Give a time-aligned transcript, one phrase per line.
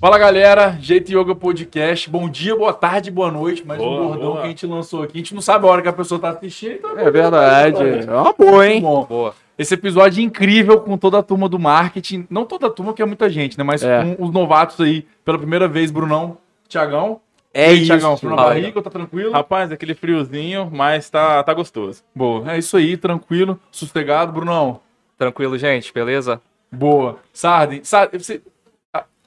[0.00, 2.08] Fala galera, Jeito Yoga Podcast.
[2.08, 3.66] Bom dia, boa tarde, boa noite.
[3.66, 4.40] Mais um Boa, bordão boa.
[4.40, 5.12] que a gente lançou aqui.
[5.14, 6.72] A gente não sabe a hora que a pessoa tá assistindo.
[6.76, 7.82] Então É verdade.
[8.08, 8.80] É uma boa, hein?
[8.80, 9.04] Muito bom.
[9.04, 9.34] Boa.
[9.58, 12.26] Esse episódio é incrível com toda a turma do marketing.
[12.30, 13.64] Não toda a turma, que é muita gente, né?
[13.64, 14.02] Mas É.
[14.16, 17.20] com os novatos aí, pela primeira vez, Brunão, Tiagão.
[17.52, 17.86] É aí, isso.
[17.86, 19.32] Tiagão, frio na barriga, tá tranquilo?
[19.32, 22.02] Rapaz, aquele friozinho, mas tá, tá gostoso.
[22.14, 24.80] Boa, é isso aí, tranquilo, sossegado, Brunão.
[25.18, 26.40] Tranquilo, gente, beleza?
[26.72, 27.16] Boa.
[27.32, 28.40] Sarden, Sarden, você,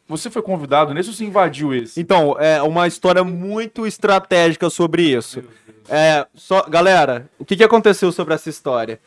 [0.07, 1.99] você foi convidado nesse ou você invadiu esse?
[1.99, 5.43] Então, é uma história muito estratégica sobre isso.
[5.89, 8.99] É, só, galera, o que, que aconteceu sobre essa história?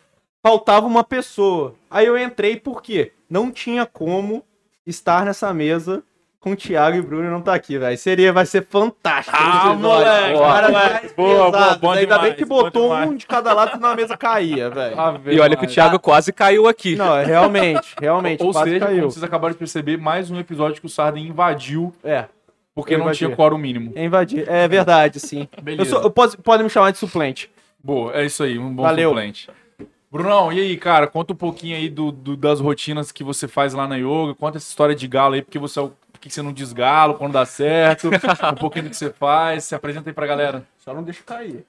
[0.42, 1.74] Faltava uma pessoa.
[1.90, 4.44] Aí eu entrei porque não tinha como
[4.86, 6.02] estar nessa mesa
[6.46, 7.98] com o Thiago e o Bruno não tá aqui, velho.
[7.98, 9.36] Seria, vai ser fantástico.
[9.36, 10.72] Ah, moleque, Cara, moleque.
[11.00, 13.10] mais Boa, boa, bom Ainda bem demais, que bom botou demais.
[13.10, 15.00] um de cada lado e na mesa caía, velho.
[15.00, 15.68] Ave E olha que o.
[15.68, 16.94] Thiago quase caiu aqui.
[16.94, 18.98] Não, é realmente, realmente, Ou quase seja, caiu.
[19.00, 22.26] como vocês acabaram de perceber, mais um episódio que o Sarden invadiu É,
[22.76, 23.90] porque Eu não tinha quórum mínimo.
[23.96, 24.48] é invadir.
[24.48, 25.48] É verdade, sim.
[25.60, 25.82] Beleza.
[25.82, 27.50] Eu sou, eu posso, pode me chamar de suplente.
[27.82, 29.08] Boa, é isso aí, um bom Valeu.
[29.10, 29.50] suplente.
[30.12, 33.74] Brunão, e aí, cara, conta um pouquinho aí do, do- das rotinas que você faz
[33.74, 36.30] lá na yoga, conta essa história de galo aí, porque você é o por que
[36.30, 38.08] você não desgala quando dá certo,
[38.52, 40.66] um pouquinho do que você faz, se apresenta aí pra galera.
[40.78, 41.64] Só não deixa cair.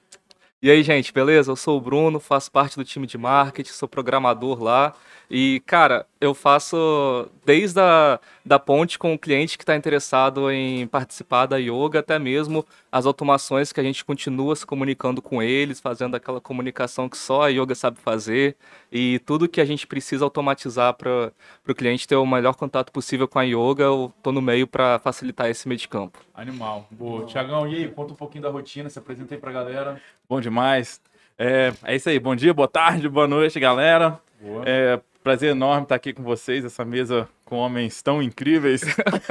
[0.62, 1.52] E aí, gente, beleza?
[1.52, 4.94] Eu sou o Bruno, faço parte do time de marketing, sou programador lá.
[5.30, 10.88] E, cara, eu faço desde a da ponte com o cliente que está interessado em
[10.88, 15.82] participar da yoga, até mesmo as automações que a gente continua se comunicando com eles,
[15.82, 18.56] fazendo aquela comunicação que só a yoga sabe fazer.
[18.92, 21.32] E tudo que a gente precisa automatizar para
[21.68, 24.98] o cliente ter o melhor contato possível com a yoga, eu tô no meio para
[25.00, 26.20] facilitar esse meio de campo.
[26.34, 26.88] Animal.
[26.90, 27.26] Boa.
[27.26, 30.02] Tiagão, e aí, conta um pouquinho da rotina, se apresenta aí pra galera.
[30.30, 31.02] Bom demais.
[31.38, 34.20] É, é isso aí, bom dia, boa tarde, boa noite, galera.
[34.42, 34.64] Boa.
[34.66, 38.82] É prazer enorme estar aqui com vocês, essa mesa com homens tão incríveis.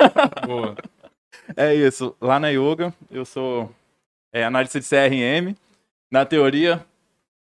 [0.45, 0.77] Boa.
[1.57, 3.73] É isso, lá na Yoga, eu sou
[4.31, 5.57] é, analista de CRM.
[6.11, 6.85] Na teoria,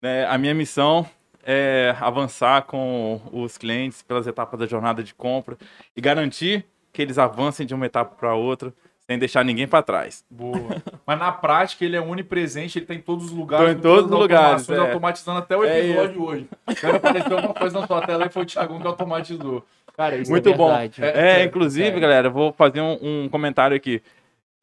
[0.00, 1.06] né, a minha missão
[1.44, 5.58] é avançar com os clientes pelas etapas da jornada de compra
[5.94, 6.64] e garantir
[6.94, 8.72] que eles avancem de uma etapa para outra
[9.08, 10.24] sem deixar ninguém para trás.
[10.28, 10.82] Boa.
[11.06, 13.66] Mas na prática ele é onipresente, ele tá em todos os lugares.
[13.66, 14.78] Tô em todos todas os as lugares, é.
[14.78, 16.48] automatizando até o É episódio hoje.
[16.80, 19.64] Quando apareceu alguma coisa na sua tela e foi o Thiagão que automatizou.
[19.96, 20.68] Cara, isso Muito é bom.
[20.68, 21.02] verdade.
[21.02, 24.02] É, inclusive, galera, eu vou fazer um, um comentário aqui.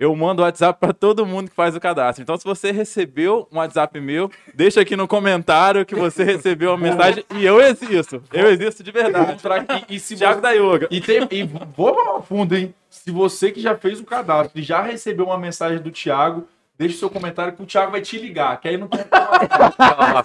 [0.03, 2.21] Eu mando o WhatsApp para todo mundo que faz o cadastro.
[2.21, 6.77] Então, se você recebeu um WhatsApp meu, deixa aqui no comentário que você recebeu uma
[6.77, 8.21] mensagem e eu existo.
[8.33, 9.37] Eu existo de verdade.
[9.41, 9.95] Aqui.
[9.95, 10.41] E se Thiago você...
[10.41, 10.89] da Yoga.
[10.91, 12.75] E, tem, e vou lá fundo, hein?
[12.89, 16.45] Se você que já fez o cadastro e já recebeu uma mensagem do Thiago,
[16.77, 18.99] deixa o seu comentário que o Thiago vai te ligar, que aí não tem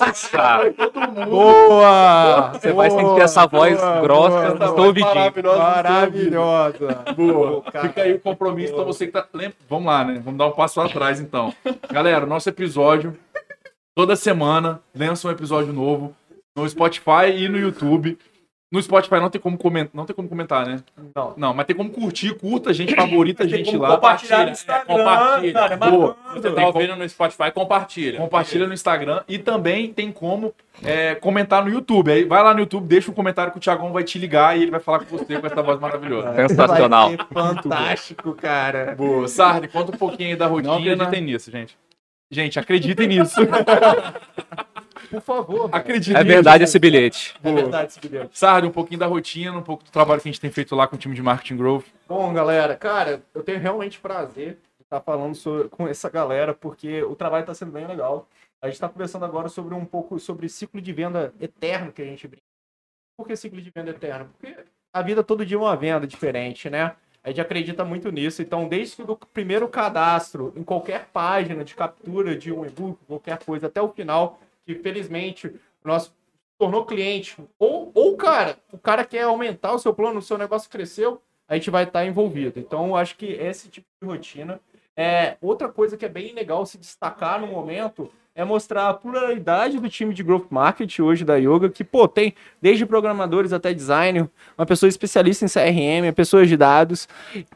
[0.09, 1.31] Nossa, todo mundo.
[1.31, 2.53] Boa!
[2.53, 5.15] você vai sentir essa voz boa, grossa boa, voz ouvidinho.
[5.15, 5.63] maravilhosa do.
[5.63, 7.05] Maravilhosa.
[7.17, 7.63] Boa.
[7.63, 7.89] cara.
[7.89, 9.27] Fica aí o compromisso pra você que tá.
[9.69, 10.21] Vamos lá, né?
[10.25, 11.53] Vamos dar um passo atrás, então.
[11.91, 13.17] Galera, nosso episódio,
[13.95, 16.15] toda semana, lança um episódio novo
[16.57, 18.19] no Spotify e no YouTube.
[18.71, 20.81] No Spotify não tem como comentar, não tem como comentar, né?
[21.17, 21.33] Não.
[21.39, 23.95] Não, mas tem como curtir, curta a gente, favorita a Tem gente lá.
[23.95, 25.53] compartilhar no É, Instagram, compartilha.
[25.55, 26.09] cara, é Boa.
[26.09, 26.35] bacana.
[26.43, 28.19] Você tá ouvindo no Spotify, compartilha.
[28.19, 32.13] Compartilha no Instagram e também tem como é, comentar no YouTube.
[32.13, 34.63] Aí vai lá no YouTube, deixa um comentário que o Thiagão vai te ligar e
[34.63, 36.35] ele vai falar com você com essa voz maravilhosa.
[36.49, 37.09] Sensacional.
[37.09, 38.95] Vai ser fantástico, cara.
[38.95, 39.27] Boa.
[39.29, 40.93] Sardi, conta um pouquinho aí da Não rotina.
[40.93, 41.75] acreditem nisso, gente.
[42.31, 43.41] Gente, acreditem nisso.
[45.11, 45.69] Por favor.
[45.73, 47.35] acreditem É verdade esse bilhete.
[47.43, 48.39] É verdade esse bilhete.
[48.39, 50.87] Sardi, um pouquinho da rotina, um pouco do trabalho que a gente tem feito lá
[50.87, 51.87] com o time de Marketing Growth.
[52.09, 57.03] Bom, galera, cara, eu tenho realmente prazer de estar falando sobre- com essa galera, porque
[57.03, 58.29] o trabalho está sendo bem legal.
[58.61, 62.05] A gente está conversando agora sobre um pouco sobre ciclo de venda eterno que a
[62.05, 62.43] gente brinca.
[63.17, 64.31] Por que ciclo de venda eterno?
[64.39, 64.57] Porque
[64.93, 66.93] a vida todo dia é uma venda diferente, né?
[67.23, 68.41] A gente acredita muito nisso.
[68.43, 73.67] Então, desde o primeiro cadastro, em qualquer página de captura de um e-book, qualquer coisa,
[73.67, 76.15] até o final, que felizmente o nosso
[76.59, 77.37] tornou cliente.
[77.59, 81.55] Ou, ou, cara, o cara quer aumentar o seu plano, o seu negócio cresceu, a
[81.55, 82.61] gente vai estar envolvido.
[82.61, 84.61] Então, acho que esse tipo de rotina
[84.95, 89.81] é outra coisa que é bem legal se destacar no momento é mostrar a pluralidade
[89.81, 94.31] do time de growth market hoje da Yoga, que pô, tem desde programadores até designer,
[94.57, 97.09] uma pessoa especialista em CRM, pessoas de dados,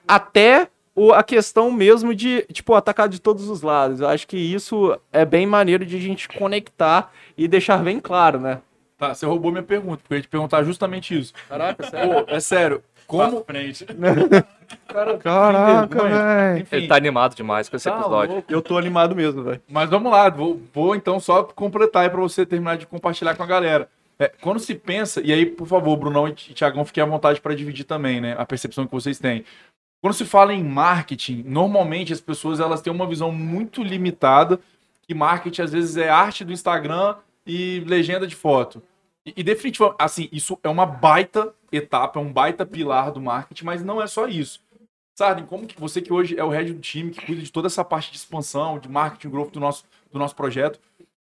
[0.09, 4.01] até o, a questão mesmo de, tipo, atacar de todos os lados.
[4.01, 8.39] Eu acho que isso é bem maneiro de a gente conectar e deixar bem claro,
[8.41, 8.61] né?
[8.99, 11.33] Tá, você roubou minha pergunta, porque eu ia te perguntar justamente isso.
[11.49, 12.25] Caraca, sério?
[12.25, 13.43] Pô, é sério, como...
[13.45, 13.85] frente.
[14.89, 16.63] Cara, Caraca, velho.
[16.63, 18.35] Enfim, Ele tá animado demais com esse tá episódio.
[18.35, 18.53] louco.
[18.53, 19.61] Eu tô animado mesmo, velho.
[19.69, 23.43] Mas vamos lá, vou, vou então só completar aí pra você terminar de compartilhar com
[23.43, 23.89] a galera.
[24.19, 27.55] É, quando se pensa, e aí, por favor, Brunão e Tiagão, fiquem à vontade para
[27.55, 28.37] dividir também, né?
[28.39, 29.45] A percepção que vocês têm.
[30.03, 34.59] Quando se fala em marketing, normalmente as pessoas elas têm uma visão muito limitada
[35.03, 37.15] que marketing às vezes é arte do Instagram
[37.47, 38.83] e legenda de foto.
[39.25, 43.65] E, e definitivamente, assim, isso é uma baita etapa, é um baita pilar do marketing,
[43.65, 44.61] mas não é só isso.
[45.17, 47.69] Sarden, como que você que hoje é o head do time, que cuida de toda
[47.69, 50.81] essa parte de expansão, de marketing growth do nosso, do nosso projeto,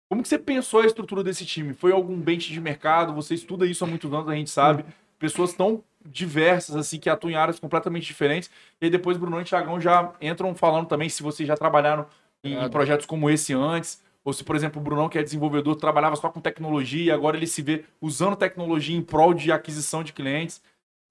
[0.08, 1.74] como que você pensou a estrutura desse time?
[1.74, 3.14] Foi algum bench de mercado?
[3.14, 4.86] Você estuda isso há muitos anos, a gente sabe.
[5.20, 8.50] Pessoas tão diversas, assim, que atuam em áreas completamente diferentes.
[8.82, 12.06] E aí depois Bruno e Thiagão já entram falando também se vocês já trabalharam
[12.44, 14.02] em, em projetos como esse antes.
[14.24, 17.38] Ou se, por exemplo, o Brunão, que é desenvolvedor, trabalhava só com tecnologia e agora
[17.38, 20.62] ele se vê usando tecnologia em prol de aquisição de clientes.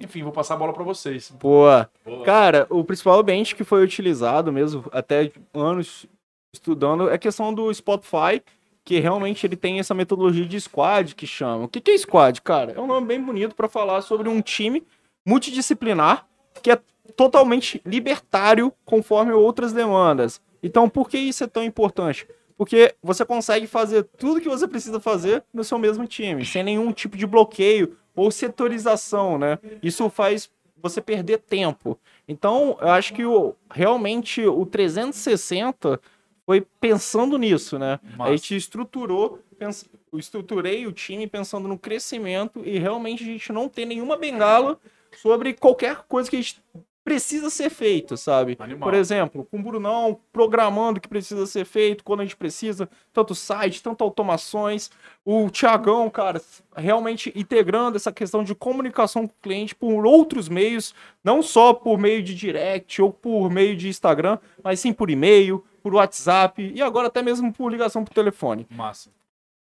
[0.01, 1.31] Enfim, vou passar a bola para vocês.
[1.41, 1.91] Boa.
[2.05, 2.25] Boa.
[2.25, 6.07] Cara, o principal bench que foi utilizado mesmo, até anos
[6.55, 8.43] estudando, é a questão do Spotify,
[8.89, 11.67] que realmente ele tem essa metodologia de squad que chama.
[11.67, 12.73] O que, que é squad, cara?
[12.73, 14.83] É um nome bem bonito para falar sobre um time
[15.27, 16.27] multidisciplinar
[16.63, 16.81] que é
[17.15, 20.41] totalmente libertário conforme outras demandas.
[20.63, 22.27] Então, por que isso é tão importante?
[22.57, 26.91] Porque você consegue fazer tudo que você precisa fazer no seu mesmo time, sem nenhum
[26.91, 29.59] tipo de bloqueio ou setorização, né?
[29.83, 30.51] Isso faz
[30.83, 31.99] você perder tempo.
[32.27, 36.01] Então, eu acho que o, realmente o 360
[36.49, 38.01] foi pensando nisso, né?
[38.17, 38.33] Massa.
[38.33, 39.85] A gente estruturou, pens...
[40.11, 44.81] eu estruturei o time pensando no crescimento e realmente a gente não tem nenhuma bengala
[45.19, 46.59] sobre qualquer coisa que a gente
[47.05, 48.57] precisa ser feito, sabe?
[48.59, 48.89] Animal.
[48.89, 52.89] Por exemplo, com o Brunão programando o que precisa ser feito, quando a gente precisa,
[53.13, 54.91] tanto site, tanto automações.
[55.27, 56.41] O Tiagão, cara,
[56.75, 61.99] realmente integrando essa questão de comunicação com o cliente por outros meios, não só por
[61.99, 66.83] meio de direct ou por meio de Instagram, mas sim por e-mail, por WhatsApp e
[66.83, 68.67] agora até mesmo por ligação por telefone.
[68.71, 69.11] Massa.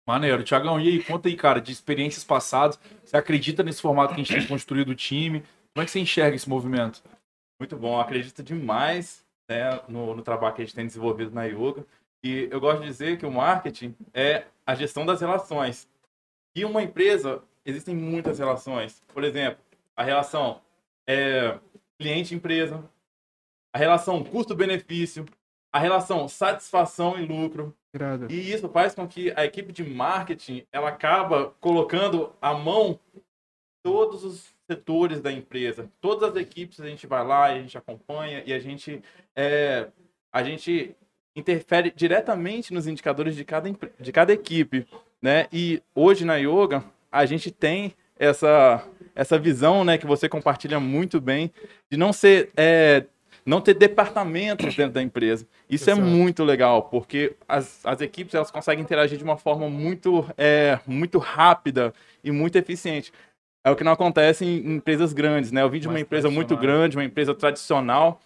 [0.07, 0.43] Maneiro.
[0.43, 2.79] Tiagão, e aí, conta aí, cara, de experiências passadas.
[3.03, 5.43] Você acredita nesse formato que a gente tem construído o time?
[5.73, 7.03] Como é que você enxerga esse movimento?
[7.59, 11.85] Muito bom, acredito demais né, no, no, trabalho que a gente tem desenvolvido na Yoga.
[12.23, 15.87] E eu gosto de dizer que o marketing é a gestão das relações.
[16.55, 19.03] E uma empresa, existem muitas relações.
[19.13, 19.59] Por exemplo,
[19.95, 20.61] a relação
[21.07, 21.57] é,
[21.97, 22.83] cliente-empresa,
[23.73, 25.25] a relação custo-benefício,
[25.75, 27.75] a relação satisfação e lucro.
[28.31, 32.97] E isso faz com que a equipe de marketing ela acaba colocando a mão
[33.83, 35.91] todos os setores da empresa.
[35.99, 39.03] Todas as equipes a gente vai lá, a gente acompanha e a gente
[39.35, 39.89] é,
[40.31, 40.95] a gente
[41.35, 43.69] interfere diretamente nos indicadores de cada,
[43.99, 44.87] de cada equipe,
[45.21, 45.47] né?
[45.51, 48.81] E hoje na yoga a gente tem essa
[49.13, 51.49] essa visão, né, que você compartilha muito bem,
[51.89, 53.05] de não ser é,
[53.45, 55.47] não ter departamentos dentro da empresa.
[55.69, 56.07] Isso é Exato.
[56.07, 60.79] é muito legal, porque as, as equipes elas conseguem interagir de uma forma muito, é,
[60.87, 61.93] muito rápida
[62.23, 63.13] e muito eficiente.
[63.63, 65.61] É o que não acontece em empresas grandes, né?
[65.61, 68.19] Eu vim de uma empresa muito grande, uma empresa tradicional,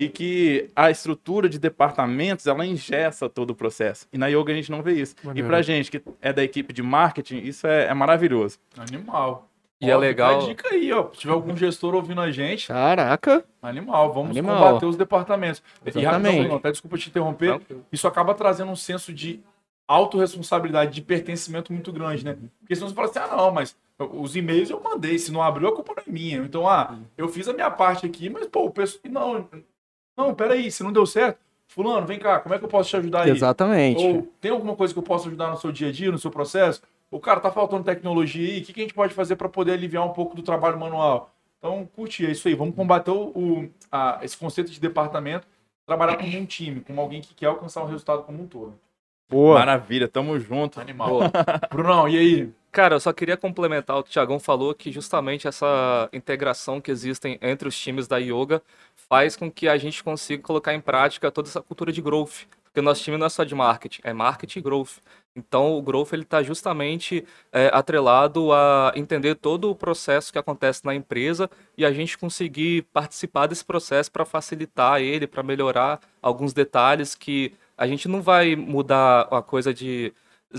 [0.00, 4.06] e que a estrutura de departamentos ela engessa todo o processo.
[4.12, 5.14] E na yoga a gente não vê isso.
[5.22, 5.46] Maneiro.
[5.46, 8.58] E pra gente que é da equipe de marketing, isso é, é maravilhoso.
[8.78, 9.49] Animal.
[9.80, 10.46] E ó, é legal.
[10.46, 11.08] dica aí, ó.
[11.12, 12.68] Se tiver algum gestor ouvindo a gente.
[12.68, 13.42] Caraca.
[13.62, 14.56] Animal, vamos Animal.
[14.56, 15.62] combater os departamentos.
[15.84, 16.34] Exatamente.
[16.34, 17.48] E rapidão, até desculpa te interromper.
[17.48, 17.82] Não.
[17.90, 19.40] Isso acaba trazendo um senso de
[19.88, 22.36] autorresponsabilidade, de pertencimento muito grande, né?
[22.60, 25.68] Porque senão você fala assim, ah, não, mas os e-mails eu mandei, se não abriu,
[25.68, 26.38] a culpa não é minha.
[26.38, 29.00] Então, ah, eu fiz a minha parte aqui, mas, pô, o pessoal.
[29.10, 29.48] Não,
[30.16, 32.96] não, peraí, se não deu certo, Fulano, vem cá, como é que eu posso te
[32.96, 33.30] ajudar aí?
[33.30, 34.04] Exatamente.
[34.04, 36.30] Ou tem alguma coisa que eu possa ajudar no seu dia a dia, no seu
[36.30, 36.82] processo?
[37.10, 39.72] O cara tá faltando tecnologia aí, o que, que a gente pode fazer para poder
[39.72, 41.30] aliviar um pouco do trabalho manual?
[41.58, 42.54] Então, curte é isso aí.
[42.54, 45.46] Vamos combater o, o a, esse conceito de departamento,
[45.86, 48.74] trabalhar como um time, como alguém que quer alcançar um resultado como um todo.
[49.28, 49.58] Boa.
[49.58, 50.80] Maravilha, tamo junto.
[50.80, 51.20] Animal.
[51.70, 52.52] Brunão, e aí?
[52.72, 56.90] Cara, eu só queria complementar o que o Thiagão falou, que justamente essa integração que
[56.90, 58.62] existem entre os times da Yoga
[58.94, 62.46] faz com que a gente consiga colocar em prática toda essa cultura de growth.
[62.64, 64.98] Porque o nosso time não é só de marketing, é marketing e growth.
[65.34, 70.84] Então, o growth ele está justamente é, atrelado a entender todo o processo que acontece
[70.84, 76.52] na empresa e a gente conseguir participar desse processo para facilitar ele, para melhorar alguns
[76.52, 80.12] detalhes que a gente não vai mudar a coisa de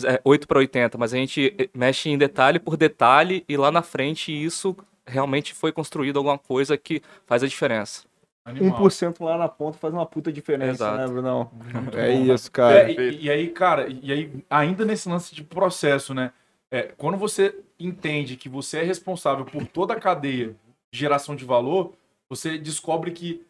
[0.06, 3.72] é, 8 para 80, mas a gente é, mexe em detalhe por detalhe e lá
[3.72, 4.76] na frente isso
[5.06, 8.11] realmente foi construído alguma coisa que faz a diferença.
[8.44, 8.80] Animal.
[8.82, 10.98] 1% lá na ponta faz uma puta diferença, Exato.
[10.98, 11.52] né, Brunão?
[11.94, 12.92] é isso, cara.
[12.92, 16.32] É, e, e, aí, cara, e aí, ainda nesse lance de processo, né?
[16.72, 20.56] É, quando você entende que você é responsável por toda a cadeia
[20.92, 21.94] de geração de valor,
[22.30, 23.46] você descobre que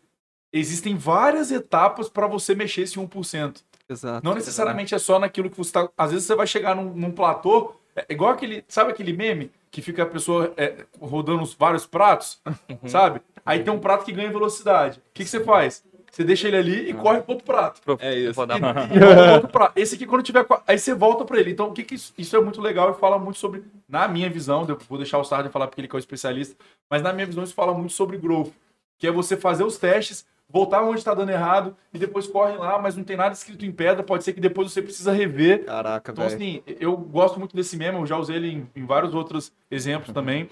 [0.52, 3.62] existem várias etapas para você mexer esse 1%.
[3.88, 4.26] Exato.
[4.26, 5.90] Não necessariamente é só naquilo que você está.
[5.98, 8.64] Às vezes você vai chegar num, num platô, é igual aquele.
[8.68, 9.52] Sabe aquele meme?
[9.72, 12.42] Que fica a pessoa é, rodando os vários pratos,
[12.88, 13.22] sabe?
[13.46, 15.00] Aí tem um prato que ganha velocidade.
[15.00, 15.84] O que, que você faz?
[16.12, 17.82] Você deixa ele ali e corre pro outro prato.
[18.02, 18.36] É isso.
[18.94, 19.72] E pro outro prato.
[19.78, 20.46] Esse aqui, quando tiver.
[20.68, 21.52] Aí você volta pra ele.
[21.52, 23.64] Então, o que, que isso, isso é muito legal e fala muito sobre.
[23.88, 26.54] Na minha visão, eu vou deixar o Sarden falar porque ele que é o especialista,
[26.90, 28.52] mas na minha visão, isso fala muito sobre growth.
[29.00, 32.78] Que é você fazer os testes, voltar onde tá dando errado e depois corre lá,
[32.80, 34.04] mas não tem nada escrito em pedra.
[34.04, 35.66] Pode ser que depois você precisa rever.
[35.66, 36.36] Caraca, Então, velho.
[36.36, 40.14] assim, eu gosto muito desse meme, eu já usei ele em, em vários outros exemplos
[40.14, 40.50] também.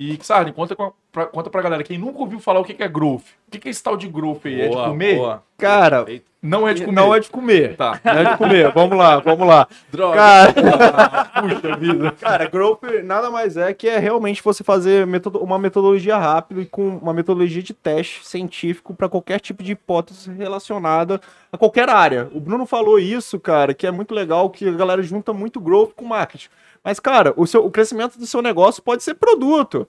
[0.00, 2.72] E, Sarden, conta, com a- pra, conta pra galera, quem nunca ouviu falar o que
[2.74, 3.24] que é growth.
[3.48, 4.60] O que que é esse tal de growth aí?
[4.60, 5.16] é de Boa, comer?
[5.16, 5.42] boa.
[5.56, 6.04] Cara,
[6.40, 6.94] Não é de comer.
[6.94, 7.76] não é de comer.
[7.76, 8.00] Tá.
[8.04, 8.72] Não é de comer.
[8.72, 9.66] Vamos lá, vamos lá.
[9.90, 10.16] Droga.
[10.16, 10.52] Cara,
[11.42, 12.12] puxa vida.
[12.20, 16.66] Cara, growth nada mais é que é realmente você fazer metodo- uma metodologia rápida e
[16.66, 21.20] com uma metodologia de teste científico para qualquer tipo de hipótese relacionada
[21.52, 22.28] a qualquer área.
[22.32, 25.90] O Bruno falou isso, cara, que é muito legal, que a galera junta muito growth
[25.96, 26.48] com marketing.
[26.84, 29.88] Mas, cara, o, seu, o crescimento do seu negócio pode ser produto.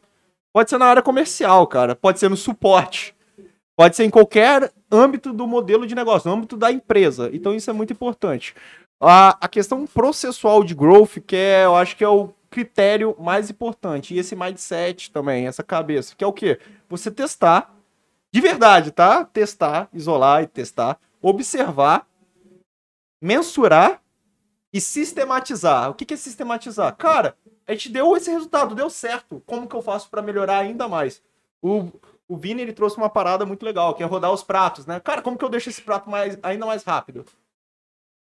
[0.52, 1.96] Pode ser na área comercial, cara.
[1.96, 3.14] Pode ser no suporte.
[3.80, 7.30] Pode ser em qualquer âmbito do modelo de negócio, no âmbito da empresa.
[7.32, 8.54] Então isso é muito importante.
[9.00, 13.50] A, a questão processual de growth, que é, eu acho que é o critério mais
[13.50, 14.14] importante.
[14.14, 16.60] E esse mindset também, essa cabeça, que é o quê?
[16.90, 17.74] Você testar,
[18.34, 19.24] de verdade, tá?
[19.24, 22.06] Testar, isolar e testar, observar,
[23.22, 24.02] mensurar
[24.74, 25.90] e sistematizar.
[25.90, 26.98] O que é sistematizar?
[26.98, 27.34] Cara,
[27.66, 29.42] a gente deu esse resultado, deu certo.
[29.46, 31.24] Como que eu faço para melhorar ainda mais?
[31.62, 31.90] O,
[32.30, 35.00] o Vini ele trouxe uma parada muito legal, que é rodar os pratos, né?
[35.02, 37.26] Cara, como que eu deixo esse prato mais, ainda mais rápido?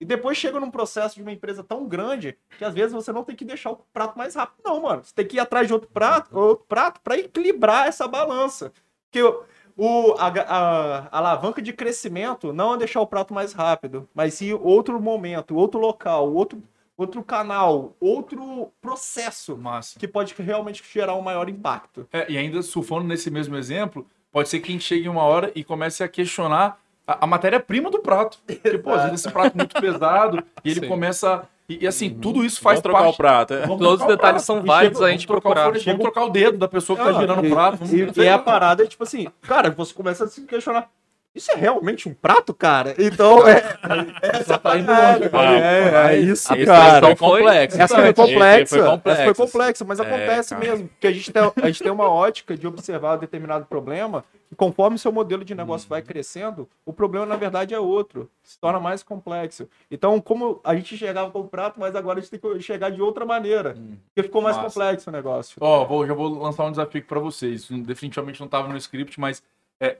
[0.01, 3.23] E depois chega num processo de uma empresa tão grande que às vezes você não
[3.23, 5.03] tem que deixar o prato mais rápido, não, mano.
[5.03, 8.71] Você tem que ir atrás de outro prato, outro prato para equilibrar essa balança.
[9.11, 9.43] Porque o,
[9.75, 14.35] o- a, a- a alavanca de crescimento não é deixar o prato mais rápido, mas
[14.35, 16.63] sim outro momento, outro local, outro,
[16.99, 19.97] outro canal, outro processo Massa.
[19.97, 22.07] que pode realmente gerar um maior impacto.
[22.11, 25.51] É, e ainda surfando nesse mesmo exemplo, pode ser que a gente chegue uma hora
[25.55, 26.77] e comece a questionar
[27.07, 28.39] a, a matéria-prima do prato.
[28.45, 30.87] Porque, pô, às vezes esse prato é muito pesado e ele Sim.
[30.87, 31.47] começa.
[31.69, 33.13] E, e, assim, tudo isso faz Vamos trocar parte.
[33.13, 33.53] o prato.
[33.53, 33.67] é.
[33.67, 35.85] Todos os detalhes o são válidos a gente vamos trocar o procurar.
[35.85, 37.77] Vamos trocar o dedo da pessoa que tá Ah, girando o e- prato.
[37.77, 38.17] Vamos...
[38.17, 40.89] E, e a parada é tipo assim, cara, você começa a se questionar.
[41.39, 42.93] Isso é realmente um prato, cara?
[42.99, 43.63] Então, é.
[44.21, 47.07] Essa tá indo É, longe é, é isso, Esse cara.
[47.07, 47.81] foi complexo.
[47.81, 48.75] Essa foi complexa.
[48.75, 49.23] foi Essa complexo.
[49.23, 50.67] foi complexa, mas É, acontece cara.
[50.69, 50.87] mesmo.
[50.89, 54.55] Porque a gente, tem, a gente tem uma ótica de observar um determinado problema e
[54.55, 58.29] conforme o seu modelo de negócio vai crescendo, o problema na verdade é outro.
[58.43, 59.69] Se torna mais complexo.
[59.89, 62.89] Então, como a gente chegava com o prato, mas agora a gente tem que chegar
[62.91, 63.77] de outra maneira.
[64.13, 64.67] Porque ficou mais Massa.
[64.67, 65.55] complexo o negócio.
[65.61, 67.65] Ó, vou- já vou lançar um desafio aqui pra vocês.
[67.69, 69.41] Definitivamente não estava no script, mas
[69.79, 69.95] é,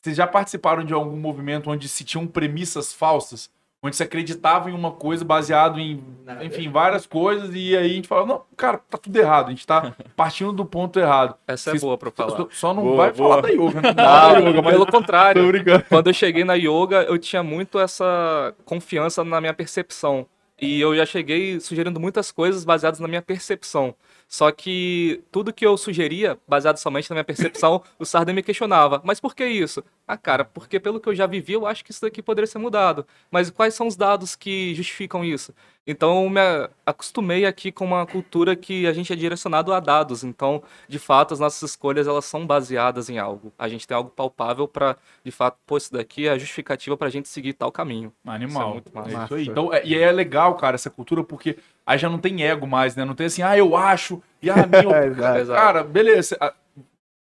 [0.00, 3.50] vocês já participaram de algum movimento onde se tinham premissas falsas?
[3.80, 6.02] Onde se acreditava em uma coisa baseado em,
[6.42, 9.64] enfim, várias coisas, e aí a gente fala, não, cara, tá tudo errado, a gente
[9.64, 11.36] tá partindo do ponto errado.
[11.46, 12.36] Essa é Vocês- boa pra falar.
[12.36, 13.28] Só, só não Boa, vai boa.
[13.28, 13.94] falar da yoga, né?
[14.52, 15.42] Não, pelo contrário.
[15.44, 15.84] Tô brincando.
[15.88, 20.26] Quando eu cheguei na yoga, eu tinha muito essa confiança na minha percepção.
[20.60, 23.94] E eu já cheguei sugerindo muitas coisas baseadas na minha percepção.
[24.28, 29.00] Só que tudo que eu sugeria, baseado somente na minha percepção, o Sarden me questionava.
[29.04, 29.82] Mas por que isso?
[30.08, 32.58] Ah, cara, porque pelo que eu já vivi, eu acho que isso daqui poderia ser
[32.58, 33.06] mudado.
[33.30, 35.52] Mas quais são os dados que justificam isso?
[35.86, 36.40] Então eu me
[36.84, 40.24] acostumei aqui com uma cultura que a gente é direcionado a dados.
[40.24, 43.52] Então, de fato, as nossas escolhas elas são baseadas em algo.
[43.58, 47.08] A gente tem algo palpável para, de fato, pô, isso daqui é a justificativa para
[47.08, 48.08] a gente seguir tal caminho.
[48.24, 48.72] Isso é Animal.
[48.72, 49.10] muito massa.
[49.10, 49.46] É isso aí.
[49.46, 52.96] Então, é- e é legal, cara, essa cultura, porque aí já não tem ego mais,
[52.96, 53.04] né?
[53.04, 55.44] Não tem assim, ah, eu acho, e ah, minha É.
[55.46, 56.36] Cara, beleza.
[56.40, 56.52] A,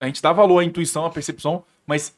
[0.00, 2.16] a gente dá valor à intuição, à percepção, mas,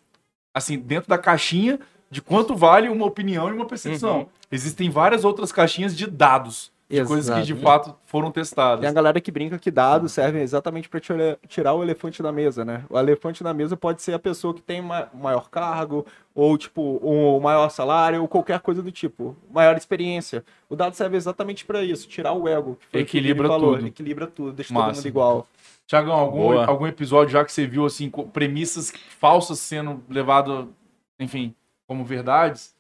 [0.59, 4.21] assim, dentro da caixinha de quanto vale uma opinião e uma percepção.
[4.21, 4.27] Uhum.
[4.51, 8.93] Existem várias outras caixinhas de dados, de coisas que de fato foram Tem a testadas.
[8.95, 11.01] galera que brinca que dados servem exatamente para
[11.47, 12.83] tirar o elefante da mesa, né?
[12.89, 16.99] O elefante da mesa pode ser a pessoa que tem ma- maior cargo, ou tipo,
[17.03, 20.43] um maior salário, ou qualquer coisa do tipo, maior experiência.
[20.69, 22.79] O dado serve exatamente para isso, tirar o ego.
[22.93, 23.87] o o Equilibra falou, tudo.
[23.87, 24.97] Equilibra tudo, deixa todo Massa.
[25.01, 25.47] mundo igual.
[25.87, 26.67] Tiagão, algum, Boa.
[26.67, 30.73] algum episódio já que você viu, assim, premissas falsas sendo levado,
[31.21, 31.55] enfim,
[31.87, 32.75] como verdades?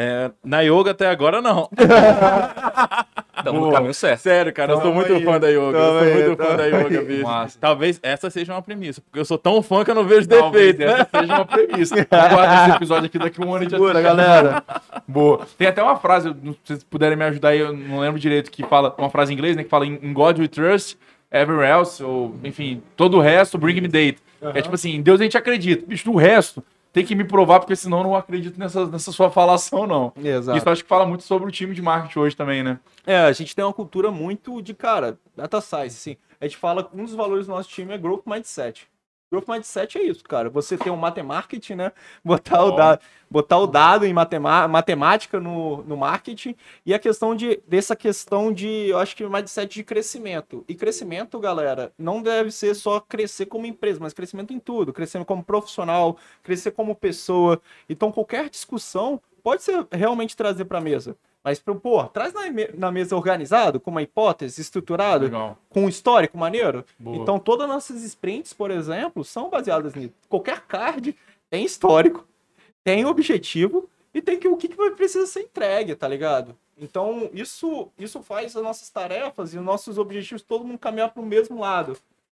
[0.00, 1.68] É, na yoga até agora não.
[3.38, 3.72] Estamos no Boa.
[3.72, 4.20] caminho certo.
[4.20, 5.58] Sério, cara, eu sou muito aí, fã da yoga.
[5.58, 7.22] Eu sou aí, muito fã da yoga, bicho.
[7.22, 7.58] Massa.
[7.60, 10.76] Talvez essa seja uma premissa, porque eu sou tão fã que eu não vejo Talvez
[10.76, 11.00] defeito, né?
[11.00, 11.94] essa seja uma premissa.
[12.10, 14.62] Aguarda esse episódio aqui daqui a um ano e já Segura, galera.
[15.06, 15.46] Boa.
[15.56, 18.62] Tem até uma frase, se vocês puderem me ajudar aí, eu não lembro direito, que
[18.64, 19.62] fala, uma frase em inglês, né?
[19.62, 20.98] Que fala in God we trust,
[21.30, 24.18] everywhere else, ou enfim, todo o resto, bring me date.
[24.54, 25.84] É tipo assim, em Deus a gente acredita.
[25.86, 29.30] Bicho, no resto, tem que me provar, porque senão eu não acredito nessa, nessa sua
[29.30, 30.12] falação, não.
[30.16, 30.58] Exato.
[30.58, 32.78] Isso acho que fala muito sobre o time de marketing hoje também, né?
[33.06, 36.16] É, a gente tem uma cultura muito de, cara, data science, assim.
[36.40, 38.88] A gente fala que um dos valores do nosso time é growth mindset.
[39.30, 40.48] Growth mindset é isso, cara.
[40.48, 41.92] Você tem um matemarketing, né?
[42.24, 42.76] Botar, o, Ó.
[42.76, 46.54] dado, botar o dado em matema- matemática no, no marketing
[46.86, 50.64] e a questão de dessa questão de, eu acho que mindset de crescimento.
[50.66, 55.26] E crescimento, galera, não deve ser só crescer como empresa, mas crescimento em tudo, crescimento
[55.26, 57.60] como profissional, crescer como pessoa.
[57.88, 61.16] Então qualquer discussão pode ser realmente trazer para mesa.
[61.48, 62.42] Mas, pô, traz na,
[62.74, 65.56] na mesa organizado, com uma hipótese estruturada, Legal.
[65.70, 66.84] com um histórico maneiro.
[66.98, 67.16] Boa.
[67.16, 70.12] Então, todas as nossas sprints, por exemplo, são baseadas nisso.
[70.28, 71.16] Qualquer card
[71.48, 72.26] tem histórico,
[72.84, 76.54] tem objetivo e tem que o que, que vai precisar ser entregue, tá ligado?
[76.76, 81.22] Então, isso, isso faz as nossas tarefas e os nossos objetivos todo mundo caminhar pro
[81.22, 81.96] mesmo lado.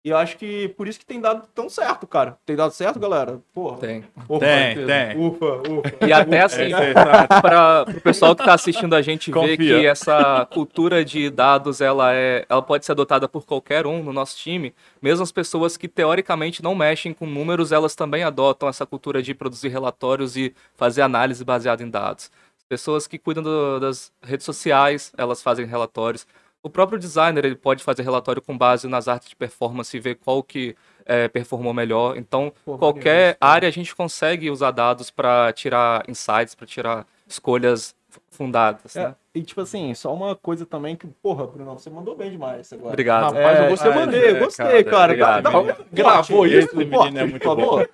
[0.08, 2.38] E eu acho que por isso que tem dado tão certo, cara.
[2.46, 3.40] Tem dado certo, galera?
[3.52, 3.76] Porra.
[3.76, 4.04] Tem.
[4.26, 4.86] Ufa, Tem, certeza.
[4.86, 5.26] tem.
[5.26, 6.06] Ufa, ufa.
[6.06, 6.94] E até assim, É,
[7.42, 9.56] para o pessoal que está assistindo a gente ver Confia.
[9.56, 14.10] que essa cultura de dados ela é, ela pode ser adotada por qualquer um no
[14.14, 14.74] nosso time.
[15.02, 19.34] Mesmo as pessoas que teoricamente não mexem com números, elas também adotam essa cultura de
[19.34, 22.30] produzir relatórios e fazer análise baseada em dados.
[22.66, 26.26] Pessoas que cuidam do- das redes sociais, elas fazem relatórios.
[26.62, 30.16] O próprio designer ele pode fazer relatório com base nas artes de performance e ver
[30.16, 32.16] qual que eh, performou melhor.
[32.16, 37.94] Então, qualquer área a gente consegue usar dados para tirar insights, para tirar escolhas
[38.30, 38.96] fundadas.
[38.96, 39.14] É, Né?
[39.34, 42.88] e tipo assim, só uma coisa também que, porra, Bruno, você mandou bem demais agora.
[42.88, 43.34] Obrigado.
[43.34, 45.04] Rapaz, eu É, gostei, eu ah, mandei, é, gostei, cara, cara.
[45.04, 45.86] obrigado, Dá- dá- obrigado.
[45.92, 46.76] Gravou isso?
[46.76, 47.90] menino Corte, é muito por favor.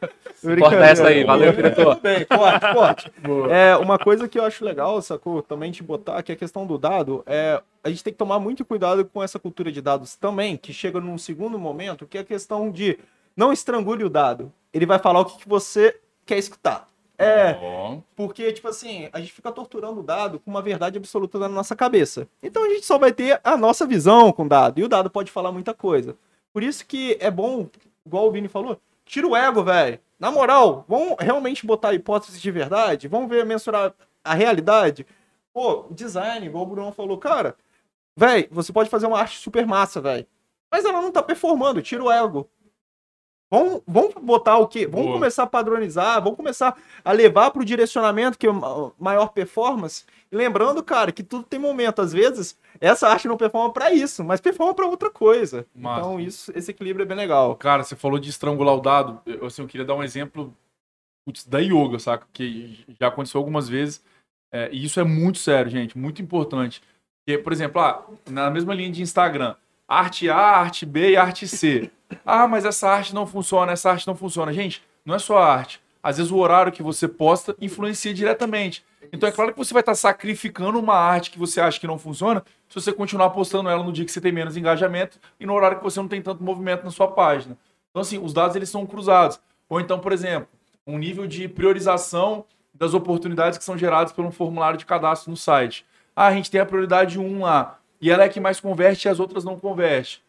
[0.61, 1.95] Corta essa aí, valeu, diretor.
[1.97, 3.13] Tudo bem, corte, corte.
[3.51, 6.67] É, uma coisa que eu acho legal, sacou, também de botar, que é a questão
[6.67, 10.15] do dado, é a gente tem que tomar muito cuidado com essa cultura de dados
[10.17, 12.99] também, que chega num segundo momento, que é a questão de
[13.37, 14.53] não estrangule o dado.
[14.73, 16.89] Ele vai falar o que, que você quer escutar.
[17.17, 17.57] É,
[18.17, 21.77] porque, tipo assim, a gente fica torturando o dado com uma verdade absoluta na nossa
[21.77, 22.27] cabeça.
[22.43, 24.81] Então a gente só vai ter a nossa visão com o dado.
[24.81, 26.17] E o dado pode falar muita coisa.
[26.53, 27.69] Por isso que é bom,
[28.05, 29.99] igual o Vini falou, tira o ego, velho.
[30.19, 33.09] Na moral, vamos realmente botar hipóteses de verdade?
[33.09, 35.07] Vamos ver, mensurar a realidade?
[35.53, 37.57] Pô, design, igual o Bruno falou, cara,
[38.17, 40.27] velho, você pode fazer uma arte super massa, velho.
[40.71, 42.49] Mas ela não tá performando, tira o ego.
[43.51, 44.87] Vamos, vamos botar o quê?
[44.87, 45.19] Vamos Boa.
[45.19, 50.05] começar a padronizar, vamos começar a levar para o direcionamento que é ma- maior performance.
[50.33, 52.03] E lembrando, cara, que tudo tem momento.
[52.03, 55.65] Às vezes, essa arte não performa para isso, mas performa para outra coisa.
[55.75, 56.01] Massa.
[56.01, 57.55] Então, isso, esse equilíbrio é bem legal.
[57.55, 59.21] Cara, você falou de estrangular o dado.
[59.25, 60.53] Eu, assim, eu queria dar um exemplo
[61.25, 62.27] putz, da yoga, saca?
[62.33, 64.03] Que já aconteceu algumas vezes.
[64.53, 65.97] É, e isso é muito sério, gente.
[65.97, 66.83] Muito importante.
[67.25, 69.55] Porque, por exemplo, ah, na mesma linha de Instagram,
[69.87, 71.91] arte A, arte B e arte C.
[72.25, 74.53] Ah, mas essa arte não funciona, essa arte não funciona.
[74.53, 75.81] Gente, não é só a arte.
[76.03, 78.85] Às vezes o horário que você posta influencia diretamente.
[79.13, 81.99] Então é claro que você vai estar sacrificando uma arte que você acha que não
[81.99, 85.55] funciona se você continuar postando ela no dia que você tem menos engajamento e no
[85.55, 87.57] horário que você não tem tanto movimento na sua página.
[87.91, 89.41] Então, assim, os dados eles são cruzados.
[89.69, 90.49] Ou então, por exemplo,
[90.87, 95.87] um nível de priorização das oportunidades que são geradas pelo formulário de cadastro no site.
[96.15, 99.11] Ah, a gente tem a prioridade 1 lá, e ela é que mais converte e
[99.11, 100.23] as outras não converte.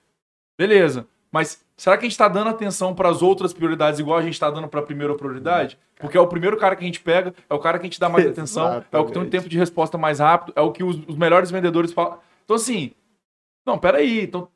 [0.58, 1.08] Beleza.
[1.36, 4.36] Mas será que a gente está dando atenção para as outras prioridades igual a gente
[4.36, 5.78] está dando para a primeira prioridade?
[6.00, 8.00] Porque é o primeiro cara que a gente pega, é o cara que a gente
[8.00, 10.72] dá mais atenção, é o que tem um tempo de resposta mais rápido, é o
[10.72, 12.20] que os, os melhores vendedores falam.
[12.46, 12.94] Então, assim,
[13.66, 14.22] não, peraí.
[14.22, 14.48] Então,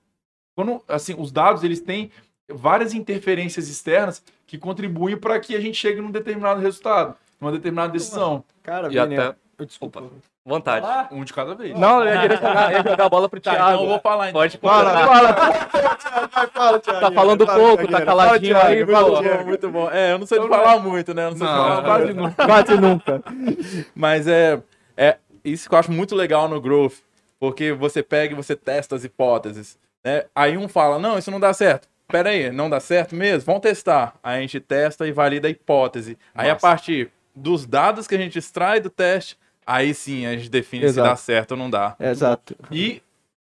[0.55, 2.11] quando, assim, os dados, eles têm
[2.49, 7.91] várias interferências externas que contribuem para que a gente chegue num determinado resultado, numa determinada
[7.91, 8.41] decisão.
[8.63, 9.35] Cara, E Vini, até-
[9.65, 10.04] desculpa.
[10.45, 10.86] Vontade.
[11.12, 11.78] Um de cada vez.
[11.78, 13.69] Não, eu ia direcionar, eu ia jogar a bola pro Tá, Thiago.
[13.72, 14.41] então eu vou falar então.
[14.41, 15.32] Pode Fala, fala.
[15.32, 17.00] Vai, fala, Thiago.
[17.02, 18.06] Tá falando Fala, pouco, tá Thiaguinho.
[18.06, 19.38] caladinho Fala, aí, Thiago, fala, Thiago.
[19.39, 19.91] bom, muito bom.
[19.91, 21.26] É, eu não sei de falar muito, né?
[21.26, 22.32] Eu não sei de falar quase não.
[22.32, 23.24] Quase nunca.
[23.95, 24.62] Mas é,
[24.98, 26.95] é isso que eu acho muito legal no Growth,
[27.39, 29.78] porque você pega e você testa as hipóteses.
[30.04, 30.26] Né?
[30.36, 31.88] Aí um fala, não, isso não dá certo.
[32.08, 33.45] Pera aí, não dá certo mesmo?
[33.45, 34.15] Vamos testar.
[34.24, 36.17] Aí a gente testa e valida a hipótese.
[36.34, 36.67] Aí a Massa.
[36.67, 39.38] partir dos dados que a gente extrai do teste,
[39.69, 41.08] aí sim a gente define Exato.
[41.08, 41.95] se dá certo ou não dá.
[41.99, 42.55] Exato.
[42.71, 43.01] E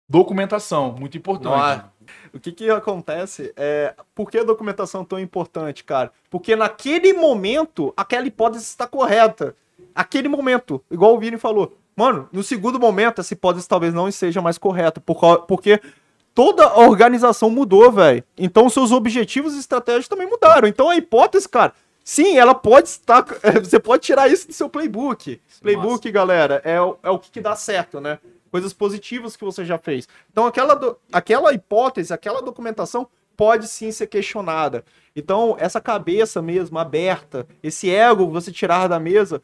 [0.09, 1.51] documentação, muito importante.
[1.51, 1.91] Nossa.
[2.33, 3.93] O que que acontece é...
[4.13, 6.11] Por que a documentação é tão importante, cara?
[6.29, 9.55] Porque naquele momento, aquela hipótese está correta.
[9.93, 11.77] Aquele momento, igual o Vini falou.
[11.95, 14.99] Mano, no segundo momento, essa hipótese talvez não seja mais correta.
[14.99, 15.79] Porque
[16.33, 18.23] toda a organização mudou, velho.
[18.38, 20.67] Então, seus objetivos e estratégias também mudaram.
[20.67, 21.73] Então, a hipótese, cara...
[22.07, 23.25] Sim, ela pode estar...
[23.63, 25.41] Você pode tirar isso do seu playbook.
[25.61, 28.19] Playbook, galera, é, o- é o que, que dá certo, né?
[28.51, 30.07] Coisas positivas que você já fez.
[30.31, 34.85] Então, aquela, do- aquela hipótese, aquela documentação pode sim ser questionada.
[35.15, 39.41] Então, essa cabeça mesmo aberta, esse ego você tirar da mesa,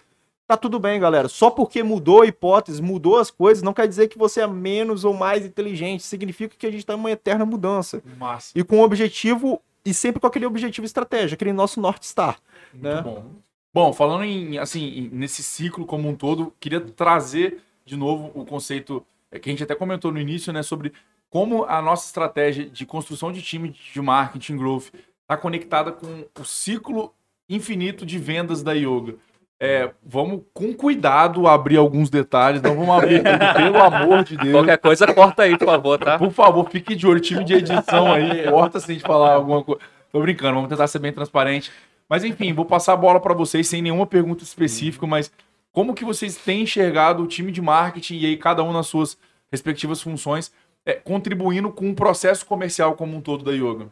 [0.48, 1.28] tá tudo bem, galera.
[1.28, 5.04] Só porque mudou a hipótese, mudou as coisas, não quer dizer que você é menos
[5.04, 6.04] ou mais inteligente.
[6.04, 8.02] Significa que a gente tá em uma eterna mudança.
[8.20, 8.52] Massa.
[8.56, 12.38] E com um objetivo, e sempre com aquele objetivo estratégico, aquele nosso North Star.
[12.74, 13.02] Muito né?
[13.02, 13.26] bom.
[13.74, 19.06] Bom, falando em, assim, nesse ciclo como um todo, queria trazer de novo o conceito
[19.32, 20.92] é, que a gente até comentou no início, né, sobre
[21.30, 24.90] como a nossa estratégia de construção de time de marketing growth
[25.22, 27.14] está conectada com o ciclo
[27.50, 29.16] infinito de vendas da yoga.
[29.58, 34.52] É, vamos com cuidado abrir alguns detalhes, não vamos abrir tudo, pelo amor de Deus.
[34.52, 36.18] Qualquer coisa, corta aí, por favor, tá?
[36.18, 39.64] Por favor, fique de olho, time de edição aí, corta se a gente falar alguma
[39.64, 39.80] coisa.
[40.12, 41.72] Tô brincando, vamos tentar ser bem transparente.
[42.12, 45.32] Mas enfim, vou passar a bola para vocês sem nenhuma pergunta específica, mas
[45.72, 49.18] como que vocês têm enxergado o time de marketing e aí cada um nas suas
[49.50, 50.52] respectivas funções
[50.86, 53.88] é, contribuindo com o processo comercial como um todo da yoga?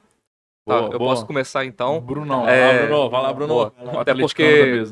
[0.68, 1.12] Tá, Boa, eu boa.
[1.12, 2.00] posso começar então.
[2.00, 3.10] Brunão, Vai lá, É, Bruno.
[3.10, 3.54] Vai lá, Bruno.
[3.54, 3.74] Boa.
[4.00, 4.86] Até porque-.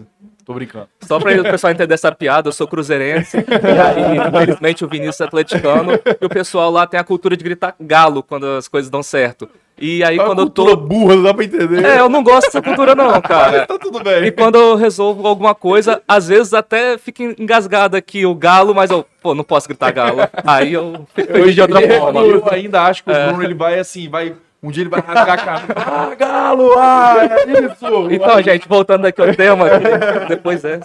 [0.44, 0.88] Tô brincando.
[1.02, 3.36] Só pra o pessoal entender essa piada, eu sou cruzeirense.
[3.44, 5.92] e aí, infelizmente, o Vinícius é atleticano.
[6.22, 9.48] E o pessoal lá tem a cultura de gritar galo quando as coisas dão certo.
[9.78, 10.74] E aí, quando eu tô.
[10.78, 11.86] burra, não dá pra entender.
[11.86, 13.68] É, eu não gosto dessa cultura, não, cara.
[13.68, 14.24] Tá tudo bem.
[14.24, 18.90] E quando eu resolvo alguma coisa, às vezes até fica engasgado aqui o galo, mas
[18.90, 20.20] eu, pô, não posso gritar galo.
[20.46, 22.22] Aí eu fico de outra forma.
[22.22, 24.34] Eu ainda acho que o Bruno ele vai assim, vai.
[24.62, 25.66] Um dia ele vai rasgar a cara.
[26.12, 26.74] Ah, galo!
[26.78, 28.12] Ah, é isso!
[28.12, 29.66] Então, gente, voltando aqui ao tema,
[30.28, 30.80] depois é.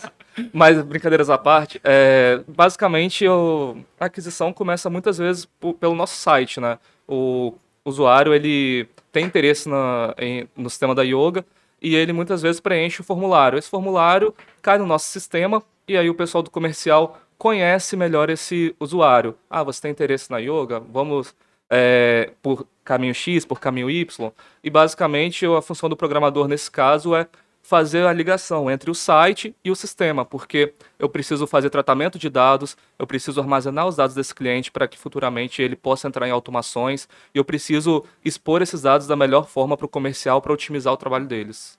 [0.52, 5.46] Mas, brincadeiras à parte, é, basicamente eu- a aquisição começa muitas vezes
[5.80, 6.78] pelo nosso site, né?
[7.08, 7.54] O
[7.85, 11.44] usuário, ele tem interesse na- em- no sistema da Yoga
[11.80, 13.58] e ele muitas vezes preenche o formulário.
[13.58, 18.74] Esse formulário cai no nosso sistema e aí o pessoal do comercial conhece melhor esse
[18.78, 19.35] usuário.
[19.50, 20.80] Ah, você tem interesse na Yoga?
[20.80, 21.35] Vamos
[21.74, 24.30] é, por caminho X, por caminho Y.
[24.62, 27.26] E basicamente a função do programador nesse caso é
[27.62, 32.28] fazer a ligação entre o site e o sistema, porque eu preciso fazer tratamento de
[32.28, 36.32] dados, eu preciso armazenar os dados desse cliente para que futuramente ele possa entrar em
[36.32, 40.92] automações e eu preciso expor esses dados da melhor forma para o comercial para otimizar
[40.92, 41.78] o trabalho deles.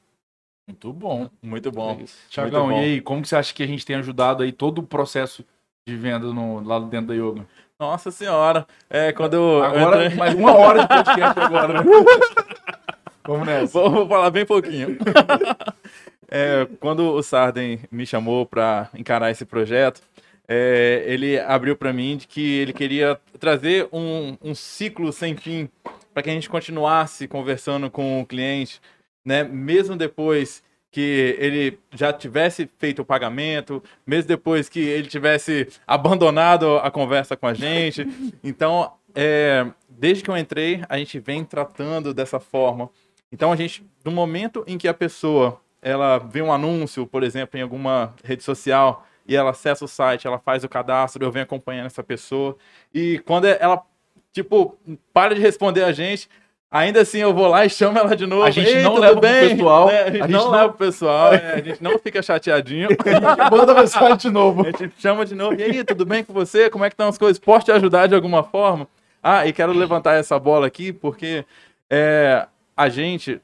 [0.66, 1.30] Muito bom.
[1.42, 1.98] Muito bom.
[2.00, 2.18] É isso.
[2.30, 4.84] Tiagão, e aí, como que você acha que a gente tem ajudado aí todo o
[4.84, 5.46] processo
[5.86, 7.46] de venda no, lá dentro da yoga?
[7.84, 8.66] Nossa senhora.
[8.90, 9.62] É, quando eu.
[9.62, 11.80] Agora, entrei- mais uma hora de podcast agora, né?
[13.28, 13.74] Vamos nessa.
[13.74, 14.98] Vou, vou falar bem pouquinho.
[16.36, 20.02] É, quando o Sarden me chamou para encarar esse projeto,
[20.48, 25.70] é, ele abriu para mim de que ele queria trazer um, um ciclo sem fim
[26.12, 28.82] para que a gente continuasse conversando com o cliente,
[29.24, 29.44] né?
[29.44, 36.78] Mesmo depois que ele já tivesse feito o pagamento, mesmo depois que ele tivesse abandonado
[36.78, 38.08] a conversa com a gente.
[38.44, 42.90] Então, é, desde que eu entrei, a gente vem tratando dessa forma.
[43.32, 47.58] Então, a gente, no momento em que a pessoa ela vê um anúncio, por exemplo,
[47.58, 51.44] em alguma rede social, e ela acessa o site, ela faz o cadastro, eu venho
[51.44, 52.56] acompanhando essa pessoa.
[52.94, 53.82] E quando ela,
[54.32, 54.78] tipo,
[55.12, 56.30] para de responder a gente,
[56.74, 58.44] ainda assim eu vou lá e chamo ela de novo.
[58.44, 60.00] A gente "Ei, não leva pro bem?" pessoal, Né?
[60.02, 62.90] A gente a gente não não- leva pro pessoal, é, a gente não fica chateadinho.
[63.52, 64.62] Manda mensagem de novo.
[64.68, 65.56] A gente chama de novo.
[65.60, 66.70] E aí, tudo bem com você?
[66.70, 67.40] Como é que estão as coisas?
[67.40, 68.88] Posso te ajudar de alguma forma?
[69.22, 71.46] Ah, e quero levantar essa bola aqui porque
[71.90, 73.40] é, a gente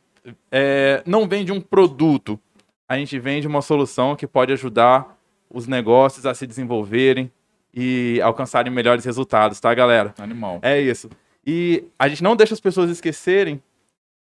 [0.52, 2.38] é, não vende um produto.
[2.88, 5.16] A gente vende uma solução que pode ajudar
[5.50, 7.32] os negócios a se desenvolverem
[7.74, 10.14] e alcançarem melhores resultados, tá, galera?
[10.20, 10.60] Animal.
[10.62, 11.10] É isso.
[11.46, 13.62] E a gente não deixa as pessoas esquecerem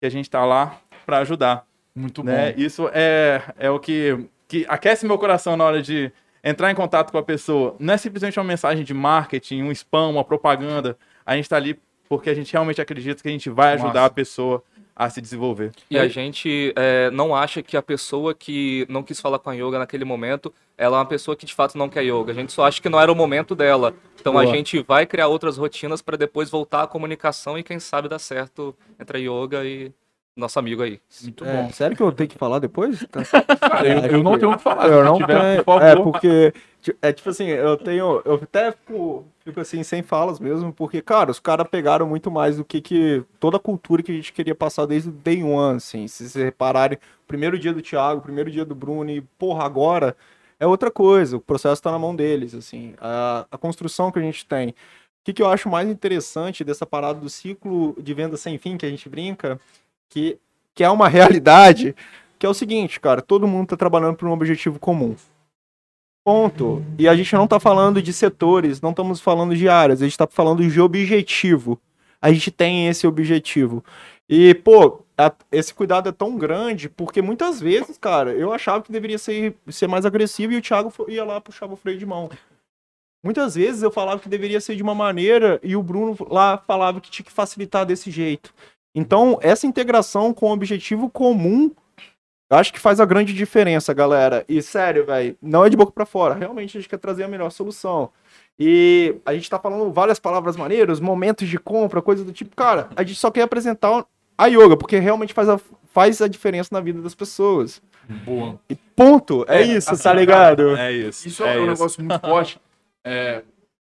[0.01, 2.53] que a gente tá lá para ajudar Muito né?
[2.53, 2.61] bom.
[2.61, 6.13] Isso é, é o que, que aquece meu coração na hora de
[6.45, 7.75] entrar em contato com a pessoa.
[7.79, 10.97] Não é simplesmente uma mensagem de marketing, um spam, uma propaganda.
[11.25, 14.11] A gente está ali porque a gente realmente acredita que a gente vai ajudar a
[14.11, 14.63] pessoa
[14.97, 15.73] a se desenvolver.
[15.91, 19.55] E a gente é, não acha que a pessoa que não quis falar com a
[19.55, 22.33] yoga naquele momento, ela é uma pessoa que de fato não quer yoga.
[22.33, 23.95] A gente só acha que não era o momento dela.
[24.19, 24.55] Então a Boa.
[24.55, 28.75] gente vai criar outras rotinas para depois voltar à comunicação e quem sabe dar certo
[28.99, 29.93] entre a yoga e
[30.37, 31.01] nosso amigo aí.
[31.23, 31.73] Muito É, bom.
[31.73, 33.05] sério que eu tenho que falar depois?
[33.11, 33.25] Tá.
[33.25, 34.89] Cara, eu, eu não tenho o que falar.
[34.89, 35.65] Eu não tiver, tenho.
[35.65, 36.53] por É, porque.
[37.03, 38.23] É tipo assim, eu tenho.
[38.25, 42.59] Eu até fico, fico assim, sem falas mesmo, porque, cara, os caras pegaram muito mais
[42.59, 45.79] do que, que toda a cultura que a gente queria passar desde o day one,
[45.79, 46.07] assim.
[46.07, 49.65] Se vocês repararem, o primeiro dia do Thiago, o primeiro dia do Bruno, e, porra,
[49.65, 50.17] agora
[50.61, 51.39] é outra coisa.
[51.39, 52.95] O processo tá na mão deles, assim.
[53.01, 54.69] A, a construção que a gente tem.
[54.69, 54.75] O
[55.25, 58.87] que, que eu acho mais interessante dessa parada do ciclo de venda sem fim que
[58.87, 59.59] a gente brinca,
[60.09, 60.39] que,
[60.75, 61.95] que é uma realidade,
[62.39, 65.15] que é o seguinte, cara, todo mundo tá trabalhando por um objetivo comum.
[66.25, 66.85] Ponto.
[66.99, 70.19] E a gente não tá falando de setores, não estamos falando de áreas, a gente
[70.19, 71.81] tá falando de objetivo.
[72.21, 73.85] a gente tem esse objetivo.
[74.29, 78.91] E, pô, a- esse cuidado é tão grande porque muitas vezes, cara, eu achava que
[78.91, 82.29] deveria ser, ser mais agressivo e o Thiago ia lá puxava o freio de mão.
[83.23, 87.01] Muitas vezes eu falava que deveria ser de uma maneira e o Bruno lá falava
[87.01, 88.53] que tinha que facilitar desse jeito.
[88.99, 91.71] Então, essa integração com o objetivo comum,
[92.49, 94.43] eu acho que faz a grande diferença, galera.
[94.49, 96.33] E sério, velho, não é de boca pra fora.
[96.35, 98.09] Realmente a gente quer trazer a melhor solução.
[98.59, 102.57] E a gente tá falando várias palavras maneiras, momentos de compra, coisas do tipo.
[102.57, 104.07] Cara, a gente só quer apresentar
[104.39, 105.61] a yoga, porque realmente faz a,
[105.93, 107.83] faz a diferença na vida das pessoas.
[108.25, 108.59] Boa.
[108.71, 109.45] E ponto.
[109.47, 110.75] É, É, isso, assim, tá ligado?
[110.75, 111.29] É isso.
[111.29, 111.71] Isso é, é um isso.
[111.73, 112.59] negócio muito forte.
[113.05, 113.43] É,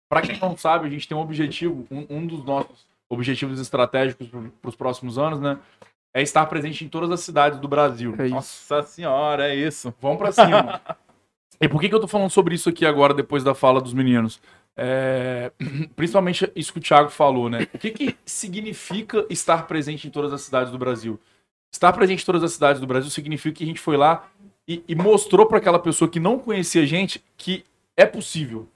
[0.08, 4.28] para quem não sabe, a gente tem um objetivo, um, um dos nossos objetivos estratégicos
[4.28, 5.58] para os próximos anos, né?
[6.14, 8.16] É estar presente em todas as cidades do Brasil.
[8.18, 8.36] É isso.
[8.36, 9.94] Nossa senhora, é isso.
[10.00, 10.82] Vamos pra cima.
[11.60, 13.94] e por que, que eu tô falando sobre isso aqui agora, depois da fala dos
[13.94, 14.40] meninos?
[14.78, 15.52] É,
[15.96, 17.68] principalmente isso que o Thiago falou, né?
[17.74, 21.20] O que, que significa estar presente em todas as cidades do Brasil?
[21.72, 24.28] Estar presente em todas as cidades do Brasil significa que a gente foi lá
[24.68, 27.64] e, e mostrou para aquela pessoa que não conhecia a gente que
[27.98, 28.68] é possível.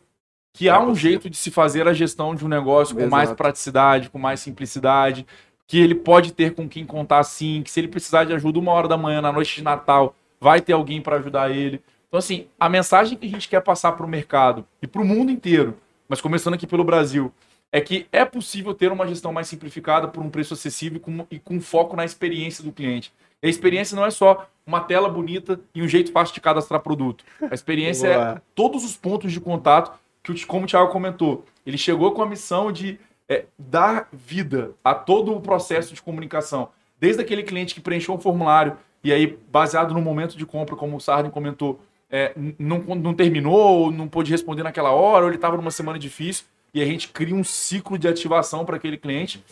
[0.53, 3.37] Que há um jeito de se fazer a gestão de um negócio com mais Exato.
[3.37, 5.25] praticidade, com mais simplicidade,
[5.67, 8.71] que ele pode ter com quem contar sim, que se ele precisar de ajuda uma
[8.71, 11.81] hora da manhã, na noite de Natal, vai ter alguém para ajudar ele.
[12.07, 15.05] Então, assim, a mensagem que a gente quer passar para o mercado e para o
[15.05, 15.75] mundo inteiro,
[16.07, 17.33] mas começando aqui pelo Brasil,
[17.71, 21.25] é que é possível ter uma gestão mais simplificada por um preço acessível e com,
[21.31, 23.11] e com foco na experiência do cliente.
[23.41, 26.81] E a experiência não é só uma tela bonita e um jeito fácil de cadastrar
[26.81, 27.25] produto.
[27.49, 32.11] A experiência é todos os pontos de contato que, como o Thiago comentou, ele chegou
[32.13, 36.69] com a missão de é, dar vida a todo o processo de comunicação.
[36.99, 40.95] Desde aquele cliente que preencheu um formulário e aí, baseado no momento de compra, como
[40.95, 45.35] o Sarden comentou, é, não, não terminou, ou não pôde responder naquela hora, ou ele
[45.35, 49.43] estava numa semana difícil, e a gente cria um ciclo de ativação para aquele cliente.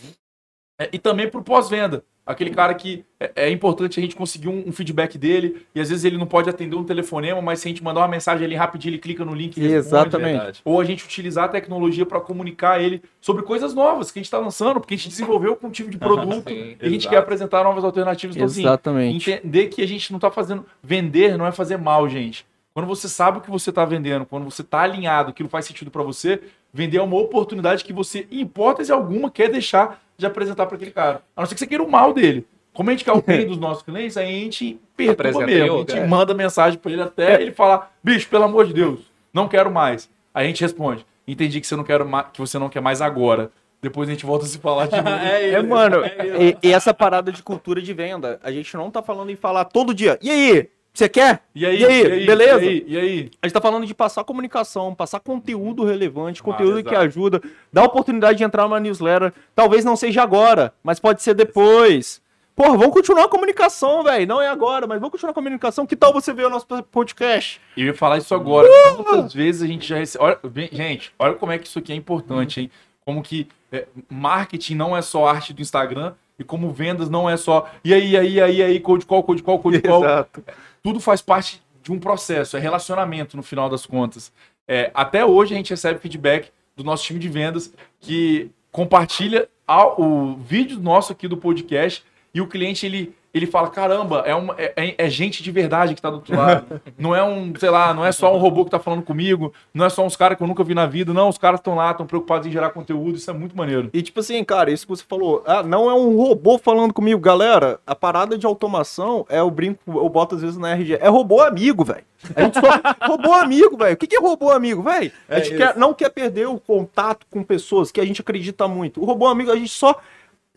[0.79, 2.05] É, e também para o pós-venda.
[2.31, 5.89] Aquele cara que é, é importante a gente conseguir um, um feedback dele, e às
[5.89, 8.55] vezes ele não pode atender um telefonema, mas se a gente mandar uma mensagem ali
[8.55, 9.75] rapidinho, ele clica no link e responde.
[9.75, 10.31] Exatamente.
[10.37, 10.61] Verdade.
[10.65, 14.27] Ou a gente utilizar a tecnologia para comunicar ele sobre coisas novas que a gente
[14.27, 16.75] está lançando, porque a gente desenvolveu com um time de produto Sim.
[16.81, 17.09] e a gente Exato.
[17.09, 18.35] quer apresentar novas alternativas.
[18.35, 19.31] Então, assim, Exatamente.
[19.31, 20.65] entender que a gente não está fazendo.
[20.81, 22.45] Vender não é fazer mal, gente.
[22.73, 25.91] Quando você sabe o que você está vendendo, quando você está alinhado, aquilo faz sentido
[25.91, 26.41] para você,
[26.73, 30.91] vender é uma oportunidade que você, em hipótese alguma, quer deixar de apresentar para aquele
[30.91, 31.21] cara.
[31.35, 32.45] A não ser que você queira o mal dele.
[32.73, 35.75] Como a gente quer o bem dos nossos clientes, aí a gente perturba Apresenta mesmo.
[35.75, 36.07] A gente é.
[36.07, 39.01] manda mensagem para ele até ele falar: bicho, pelo amor de Deus,
[39.33, 40.09] não quero mais.
[40.33, 41.99] Aí a gente responde: entendi que você não quer,
[42.31, 43.51] que você não quer mais agora.
[43.81, 45.09] Depois a gente volta a se falar de novo.
[45.09, 48.89] É, É, mano, É e, e essa parada de cultura de venda, a gente não
[48.89, 50.17] tá falando em falar todo dia.
[50.21, 50.69] E aí?
[50.93, 51.43] Você quer?
[51.55, 52.63] E aí, E aí, beleza?
[52.63, 52.85] E aí?
[52.87, 53.31] E aí?
[53.41, 56.89] A gente tá falando de passar comunicação, passar conteúdo relevante, conteúdo exato.
[56.89, 59.33] que ajuda, dar oportunidade de entrar numa newsletter.
[59.55, 62.21] Talvez não seja agora, mas pode ser depois.
[62.53, 64.27] Porra, vamos continuar a comunicação, velho.
[64.27, 65.85] Não é agora, mas vamos continuar a comunicação.
[65.85, 67.61] Que tal você ver o nosso podcast?
[67.77, 68.67] Eu ia falar isso agora.
[68.97, 70.23] Quantas vezes a gente já recebe.
[70.23, 70.39] Olha,
[70.71, 72.71] gente, olha como é que isso aqui é importante, hein?
[73.05, 77.37] Como que é, marketing não é só arte do Instagram e como vendas não é
[77.37, 77.69] só.
[77.83, 80.03] E aí, e aí, e aí, e aí, code call, code call, code call.
[80.05, 80.43] Exato.
[80.83, 84.31] Tudo faz parte de um processo, é relacionamento no final das contas.
[84.67, 89.49] É, até hoje a gente recebe feedback do nosso time de vendas que compartilha
[89.97, 94.55] o vídeo nosso aqui do podcast e o cliente ele, ele fala: caramba, é, uma,
[94.57, 96.81] é, é- é gente de verdade que tá do outro lado.
[96.97, 99.85] Não é um, sei lá, não é só um robô que tá falando comigo, não
[99.85, 101.91] é só uns caras que eu nunca vi na vida, não, os caras estão lá,
[101.91, 103.89] estão preocupados em gerar conteúdo, isso é muito maneiro.
[103.93, 107.19] E tipo assim, cara, isso que você falou, ah, não é um robô falando comigo,
[107.19, 107.79] galera.
[107.87, 111.41] A parada de automação é o brinco, eu boto às vezes na RG, é robô
[111.41, 112.03] amigo, velho.
[112.35, 112.61] A gente só
[113.07, 113.95] robô amigo, velho.
[113.95, 115.11] O que que é robô amigo, velho?
[115.27, 115.57] A É gente isso.
[115.57, 119.01] quer- não quer perder o contato com pessoas que a gente acredita muito.
[119.01, 119.95] O robô amigo a gente só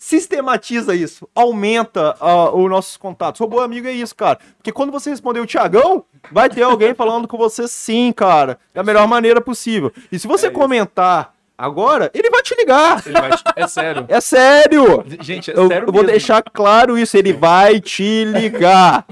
[0.05, 3.41] sistematiza isso, aumenta ah, os nossos contatos.
[3.41, 4.39] Robô amigo é isso, cara.
[4.59, 8.59] Porque quando você responder o Tiagão, vai ter alguém falando com você sim, cara.
[8.75, 9.91] Da melhor maneira possível.
[10.13, 10.59] E se você É isso.
[10.61, 13.03] comentar agora, ele vai te ligar.
[13.07, 14.05] Ele vai te- É sério.
[14.11, 15.05] É sério!
[15.23, 16.09] Gente, é Eu, sério eu vou mesmo.
[16.09, 19.07] deixar claro isso, ele vai te ligar.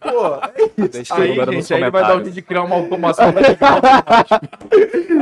[0.00, 3.26] Pô, Deixa Aí, agora nos gente, aí ele vai dar o de criar uma automação.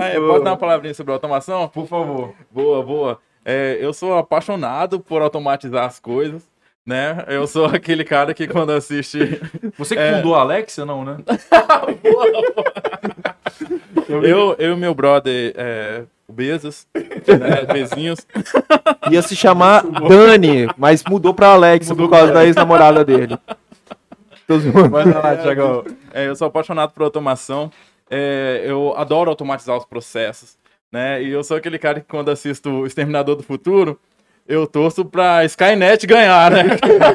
[0.03, 1.69] é, posso dar uma palavrinha sobre automação?
[1.69, 2.33] Por favor.
[2.51, 3.21] Boa, boa.
[3.51, 6.43] É, eu sou apaixonado por automatizar as coisas,
[6.85, 7.25] né?
[7.29, 9.41] Eu sou aquele cara que quando assiste.
[9.79, 10.17] Você que É.
[10.17, 11.17] fundou a Alexia, não, né?
[14.09, 17.73] Eu, eu e meu brother, é, o Bezos, né?
[17.73, 18.27] Bezinhos.
[19.11, 23.37] ia se chamar Dani, mas mudou pra Alex por causa da ex-namorada dele.
[24.91, 25.85] Vai lá, Thiagão.
[26.13, 27.71] É, eu sou apaixonado por automação.
[28.11, 30.57] É, eu adoro automatizar os processos,
[30.93, 31.23] né?
[31.23, 33.99] E eu sou aquele cara que quando assisto o Exterminador do Futuro,
[34.47, 36.63] eu torço pra Skynet ganhar, né?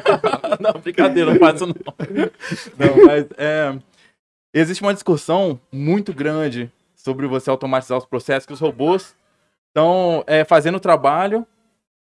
[0.59, 1.75] não, brincadeira, não faço não.
[2.77, 3.75] Não, mas é,
[4.53, 9.15] existe uma discussão muito grande sobre você automatizar os processos, que os robôs
[9.69, 11.45] estão é, fazendo o trabalho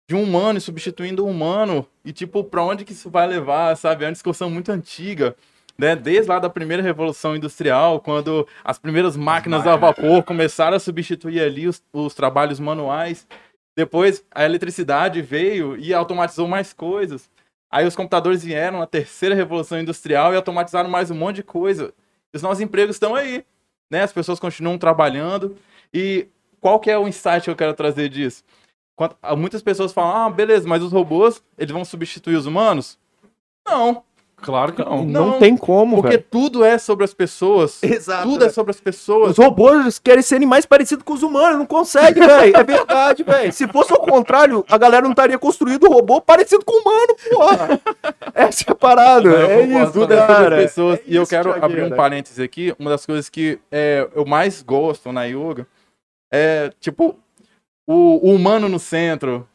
[0.07, 1.85] de um humano e substituindo o humano.
[2.05, 4.03] E, tipo, pra onde que isso vai levar, sabe?
[4.03, 5.35] É uma discussão muito antiga.
[5.77, 5.95] Né?
[5.95, 11.41] Desde lá da primeira revolução industrial, quando as primeiras máquinas a vapor começaram a substituir
[11.41, 13.27] ali os, os trabalhos manuais.
[13.75, 17.29] Depois a eletricidade veio e automatizou mais coisas.
[17.71, 21.91] Aí os computadores vieram na terceira revolução industrial e automatizaram mais um monte de coisa.
[22.31, 23.43] Os nossos empregos estão aí,
[23.89, 24.03] né?
[24.03, 25.57] As pessoas continuam trabalhando.
[25.91, 26.27] E
[26.61, 28.43] qual que é o insight que eu quero trazer disso?
[28.95, 32.99] Quando, muitas pessoas falam, ah, beleza, mas os robôs, eles vão substituir os humanos?
[33.65, 34.03] Não.
[34.43, 35.05] Claro que não.
[35.05, 37.81] Não, Não, tem como, Porque tudo é sobre as pessoas.
[37.81, 38.23] Exato.
[38.23, 39.31] Tudo é sobre as pessoas.
[39.31, 42.55] Os robôs querem serem mais parecidos com os humanos, não consegue, velho.
[42.55, 43.53] É verdade, velho.
[43.53, 47.81] Se fosse ao contrário, a galera não estaria construindo robô parecido com humano, porra.
[48.35, 49.29] Essa é a parada.
[49.29, 50.55] Eu É isso, Tudo é sobre cara.
[50.57, 50.99] as pessoas.
[50.99, 52.75] É e eu quero abrir um parênteses aqui.
[52.77, 55.65] Uma das coisas que é, eu mais gosto na yoga
[56.31, 57.15] é, tipo,
[57.87, 59.47] o, o humano no centro.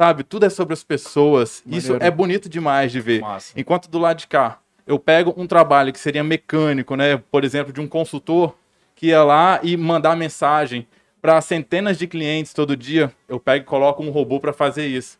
[0.00, 0.24] Sabe?
[0.24, 1.62] Tudo é sobre as pessoas.
[1.66, 2.04] Isso Maneiro.
[2.04, 3.20] é bonito demais de ver.
[3.20, 3.52] Massa.
[3.56, 7.16] Enquanto do lado de cá, eu pego um trabalho que seria mecânico, né?
[7.30, 8.54] Por exemplo, de um consultor
[8.94, 10.86] que ia lá e mandar mensagem
[11.22, 15.18] para centenas de clientes todo dia, eu pego e coloco um robô para fazer isso.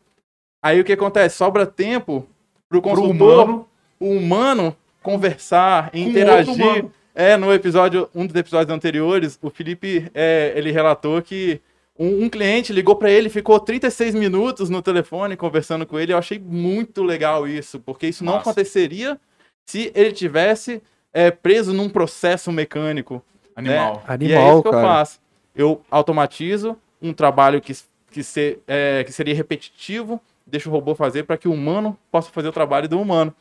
[0.62, 1.36] Aí o que acontece?
[1.36, 2.28] Sobra tempo
[2.68, 6.86] pro Pro consultor, humano, o humano conversar, outro interagir.
[7.14, 11.60] É, no episódio, um dos episódios anteriores, o Felipe, é, ele relatou que
[11.98, 16.12] um, um cliente ligou para ele, ficou 36 minutos no telefone conversando com ele.
[16.12, 18.50] Eu achei muito legal isso, porque isso não Massa.
[18.50, 19.18] aconteceria
[19.66, 23.22] se ele tivesse é, preso num processo mecânico.
[23.54, 24.02] animal.
[24.06, 24.86] e é Animal, isso que eu cara.
[24.88, 25.20] faço.
[25.54, 27.72] Eu automatizo um trabalho que,
[28.10, 32.30] que, ser, é, que seria repetitivo, deixo o robô fazer para que o humano possa
[32.30, 33.32] fazer o trabalho do humano.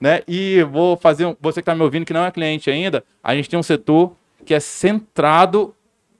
[0.00, 0.22] Né?
[0.26, 3.34] E vou fazer, um- você que está me ouvindo que não é cliente ainda, a
[3.36, 4.12] gente tem um setor
[4.44, 5.72] que é centrado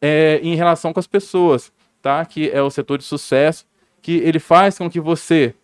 [0.02, 2.24] é, em relação com as pessoas, tá?
[2.26, 3.64] Que é o setor de sucesso,
[4.02, 5.54] que ele faz com que você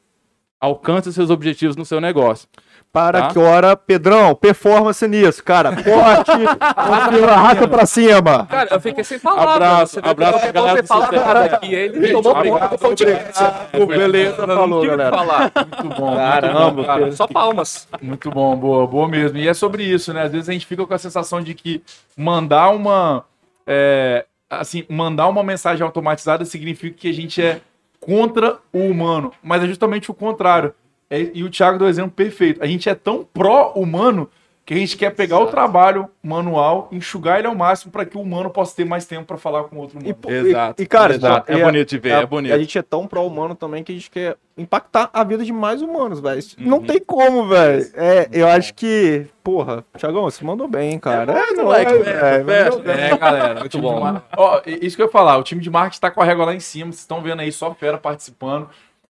[0.61, 2.49] alcance os seus objetivos no seu negócio.
[2.91, 3.29] Para Tá.
[3.29, 5.73] que hora, Pedrão, performance nisso, cara.
[5.77, 6.31] Forte,
[7.29, 8.47] arrasta pra cima.
[8.47, 9.55] Cara, eu fiquei sem palavras.
[9.57, 11.13] Abraço, Você abraço pra galera do sucesso.
[11.13, 13.45] cara aqui, ele tomou obrigado, do podcast.
[13.87, 15.17] beleza, Não falou, galera.
[15.17, 15.53] falar.
[15.83, 16.17] Muito bom.
[16.17, 17.13] Caramba, muito bom, cara.
[17.13, 17.87] Só palmas.
[18.01, 19.37] Muito bom, boa, boa mesmo.
[19.37, 20.23] E é sobre isso, né?
[20.23, 21.83] Às vezes a gente fica com a sensação de que
[22.17, 23.23] mandar uma.
[23.69, 27.61] É, assim, mandar uma mensagem automatizada significa que a gente é
[28.01, 29.31] contra o humano.
[29.43, 30.75] Mas é justamente o contrário.
[31.11, 32.63] É- e o Thiago deu o exemplo perfeito.
[32.63, 34.29] A gente é tão pró-humano
[34.69, 38.21] que a gente quer pegar o trabalho manual, enxugar ele ao máximo para que o
[38.21, 40.15] humano possa ter mais tempo para falar com o outro E, humano.
[40.21, 41.51] pô, Exato, e, e, cara, exato.
[41.51, 42.53] É bonito de ver, é bonito.
[42.53, 45.81] A gente é tão pró-humano também que a gente quer impactar a vida de mais
[45.81, 46.39] humanos, velho.
[46.39, 46.85] Isso Não Uhum.
[46.87, 47.87] tem como, velho.
[47.95, 51.33] É, eu acho que, porra, Thiagão, você mandou bem, cara.
[51.33, 53.11] É, não moleque, é.
[53.13, 53.61] É, galera.
[53.61, 54.01] Muito time bom.
[54.01, 56.25] mar- Ó, i- isso que eu ia falar, o time de marketing tá com a
[56.27, 58.69] régua lá em cima, vocês estão vendo aí só fera participando.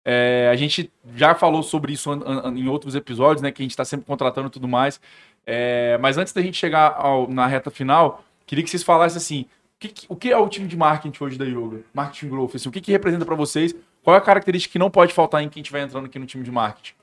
[0.06, 2.10] É, a gente já falou sobre isso
[2.54, 3.50] em outros episódios, né?
[3.50, 5.00] Que a gente tá sempre contratando e tudo mais.
[5.46, 9.46] É, mas antes da gente chegar ao- na reta final, queria que vocês falassem assim:
[9.76, 11.80] o que, o que é o time de marketing hoje da Yoga?
[11.92, 13.74] Marketing Growth, assim, o que, que representa para vocês?
[14.02, 16.42] Qual é a característica que não pode faltar em quem estiver entrando aqui no time
[16.44, 16.94] de marketing?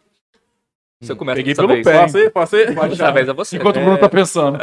[1.01, 1.84] Você começa Peguei pelo vez.
[1.84, 2.30] pé.
[2.30, 2.75] Posso ir?
[2.89, 3.58] Dessa vez é você.
[3.58, 4.60] Enquanto o Bruno tá pensando.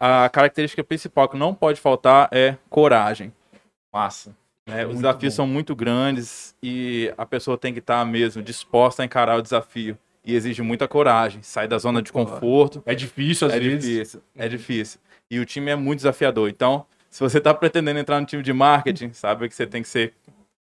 [0.00, 3.32] A característica principal que não pode faltar é coragem.
[3.92, 4.34] Massa.
[4.66, 4.86] né?
[4.86, 5.36] Os desafios bom.
[5.36, 9.98] são muito grandes e a pessoa tem que estar mesmo disposta a encarar o desafio.
[10.26, 12.82] E exige muita coragem, sair da zona de conforto.
[12.84, 13.88] É difícil às É vezes.
[13.88, 15.00] difícil, é difícil.
[15.30, 16.48] E o time é muito desafiador.
[16.48, 19.88] Então, se você está pretendendo entrar no time de marketing, sabe que você tem que
[19.88, 20.12] ser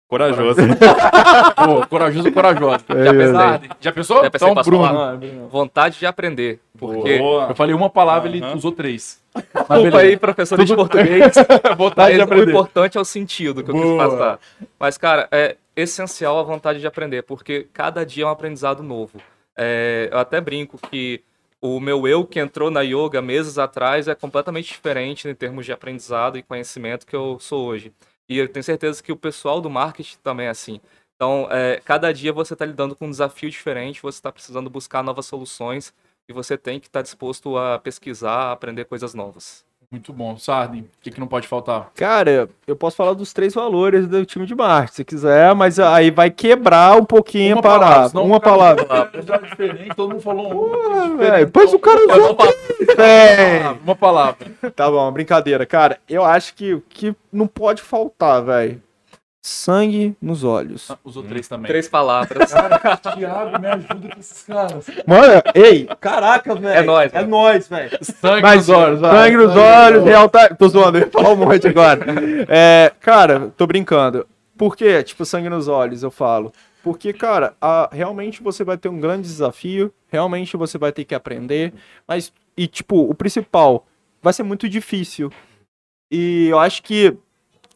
[0.06, 0.60] corajoso.
[1.64, 2.84] Pô, corajoso ou corajosa.
[2.90, 3.62] É, Já é, pensaram?
[3.80, 4.22] Já pensou?
[4.22, 5.48] Já pensei, então, posso Bruno.
[5.48, 6.60] Vontade de aprender.
[6.78, 7.18] Porque.
[7.18, 7.46] Boa.
[7.48, 8.56] Eu falei uma palavra, ele Aham.
[8.56, 9.22] usou três.
[9.34, 11.32] Desculpa aí, professor de português.
[11.76, 12.50] Vontade de Mas o aprender.
[12.50, 14.10] importante é o sentido que eu quis Boa.
[14.10, 14.38] passar.
[14.78, 19.18] Mas, cara, é essencial a vontade de aprender, porque cada dia é um aprendizado novo.
[19.56, 21.22] É, eu até brinco que
[21.60, 25.72] o meu eu que entrou na yoga meses atrás é completamente diferente em termos de
[25.72, 27.92] aprendizado e conhecimento que eu sou hoje.
[28.28, 30.80] E eu tenho certeza que o pessoal do marketing também é assim.
[31.16, 35.02] Então, é, cada dia você está lidando com um desafio diferente, você está precisando buscar
[35.02, 35.94] novas soluções
[36.28, 39.64] e você tem que estar disposto a pesquisar, a aprender coisas novas.
[39.94, 40.36] Muito bom.
[40.36, 41.92] Sarden, o que, que não pode faltar?
[41.94, 46.10] Cara, eu posso falar dos três valores do time de marketing, se quiser, mas aí
[46.10, 48.84] vai quebrar um pouquinho Uma para palavra, senão uma palavra.
[49.48, 50.92] Diferente, todo mundo falou um.
[50.92, 52.36] Ah, velho, Depois o cara usou
[52.96, 53.78] bem.
[53.84, 54.50] Uma palavra.
[54.74, 55.64] Tá bom, brincadeira.
[55.64, 58.82] Cara, eu acho que o que não pode faltar, velho,
[59.46, 60.88] Sangue nos olhos.
[61.04, 61.68] Usou três também.
[61.68, 62.50] Três palavras.
[63.14, 64.86] Thiago, me ajuda com esses caras.
[65.06, 66.78] Mano, ei, caraca, velho.
[66.78, 67.90] É nóis, É nóis, velho.
[68.00, 69.24] Sangue Mas, nos olhos, vai.
[69.24, 70.48] Sangue nos olhos, real tá.
[70.54, 72.00] Tô zoando, eu ia falar um monte agora.
[72.48, 74.26] É, cara, tô brincando.
[74.56, 75.02] Por quê?
[75.02, 76.50] Tipo, sangue nos olhos, eu falo.
[76.82, 81.14] Porque, cara, a- realmente você vai ter um grande desafio, realmente você vai ter que
[81.14, 81.74] aprender,
[82.08, 83.86] mas, e tipo, o principal,
[84.22, 85.30] vai ser muito difícil.
[86.10, 87.14] E eu acho que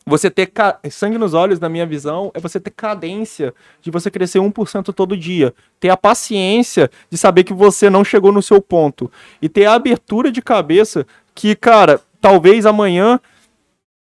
[0.08, 4.10] você ter ca- sangue nos olhos, na minha visão, é você ter cadência de você
[4.10, 5.54] crescer 1% todo dia.
[5.78, 9.10] Ter a paciência de saber que você não chegou no seu ponto.
[9.40, 13.20] E ter a abertura de cabeça que, cara, talvez amanhã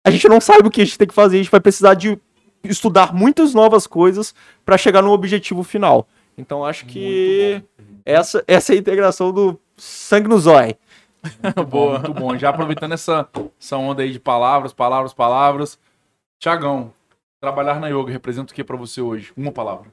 [0.04, 1.36] a gente não saiba o que a gente tem que fazer.
[1.36, 2.18] A gente vai precisar de
[2.64, 4.34] estudar muitas novas coisas
[4.64, 6.06] para chegar no objetivo final.
[6.36, 7.62] Então acho que
[8.04, 10.74] essa, essa é a integração do sangue no zóio.
[11.68, 11.98] Boa.
[11.98, 12.36] Muito bom.
[12.38, 13.28] Já aproveitando essa,
[13.60, 15.78] essa onda aí de palavras, palavras, palavras.
[16.40, 16.92] Tiagão,
[17.40, 19.32] trabalhar na yoga representa o que pra você hoje?
[19.36, 19.92] Uma palavra.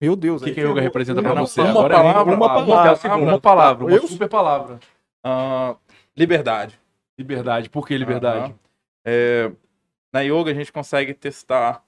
[0.00, 0.40] Meu Deus.
[0.42, 1.60] O que, que a yoga representa pra Uma- você?
[1.60, 2.96] uma Agora é palavra, uma uma palavra.
[2.96, 3.16] palavra.
[3.24, 4.80] Uma palavra, uma Eu- super palavra.
[5.24, 5.76] Ah,
[6.16, 6.78] liberdade.
[7.18, 7.68] Liberdade.
[7.70, 8.44] Por que liberdade?
[8.46, 8.54] Aham.
[9.06, 9.52] É,
[10.12, 11.82] na yoga a gente consegue testar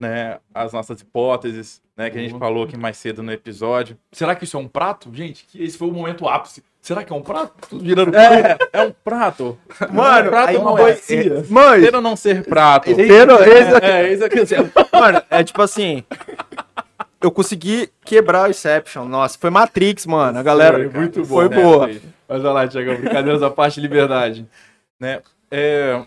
[0.00, 2.40] né, as nossas hipóteses, né, que a gente Boa.
[2.40, 3.96] falou aqui mais cedo no episódio.
[4.12, 5.08] Será que isso é um prato?
[5.14, 6.62] Gente, que esse foi o momento ápice.
[6.86, 7.52] Será que é um prato?
[7.68, 9.58] Tudo virando É, é um prato.
[9.92, 11.44] Mano, prato aí não é cia.
[11.50, 12.88] Mãe, Ter ou não ser prato.
[12.88, 13.86] Inteiro, esse aqui.
[13.86, 14.38] É, esse aqui.
[14.92, 16.04] Mano, é tipo assim.
[17.20, 19.04] Eu consegui quebrar o Inception.
[19.04, 20.38] Nossa, foi Matrix, mano.
[20.38, 20.88] A galera.
[20.88, 21.34] Foi muito bom.
[21.34, 21.60] Foi né?
[21.60, 21.90] boa.
[22.28, 24.46] Mas olha lá, Tiagão, brincadeiras à parte, liberdade.
[25.00, 25.22] né?
[25.50, 26.00] É,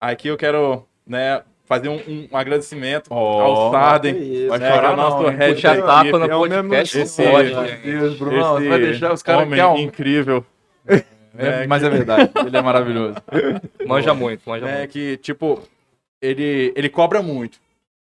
[0.00, 1.96] aqui eu quero né, fazer um,
[2.30, 4.46] um agradecimento Ó, ao Sarden.
[4.48, 5.36] Vai né, é chorar o nosso não, hein?
[5.36, 7.82] head Puxa tapa É o mesmo podcast, esse- pode, esse- gente.
[7.82, 9.76] Deus, Bruno, você Esse vai deixar os caras homem que é um...
[9.78, 10.44] incrível.
[11.38, 13.16] É, mas é verdade, ele é maravilhoso.
[13.86, 14.90] Manja muito, manja né, muito.
[14.90, 15.62] que, tipo,
[16.18, 17.58] ele, ele cobra muito,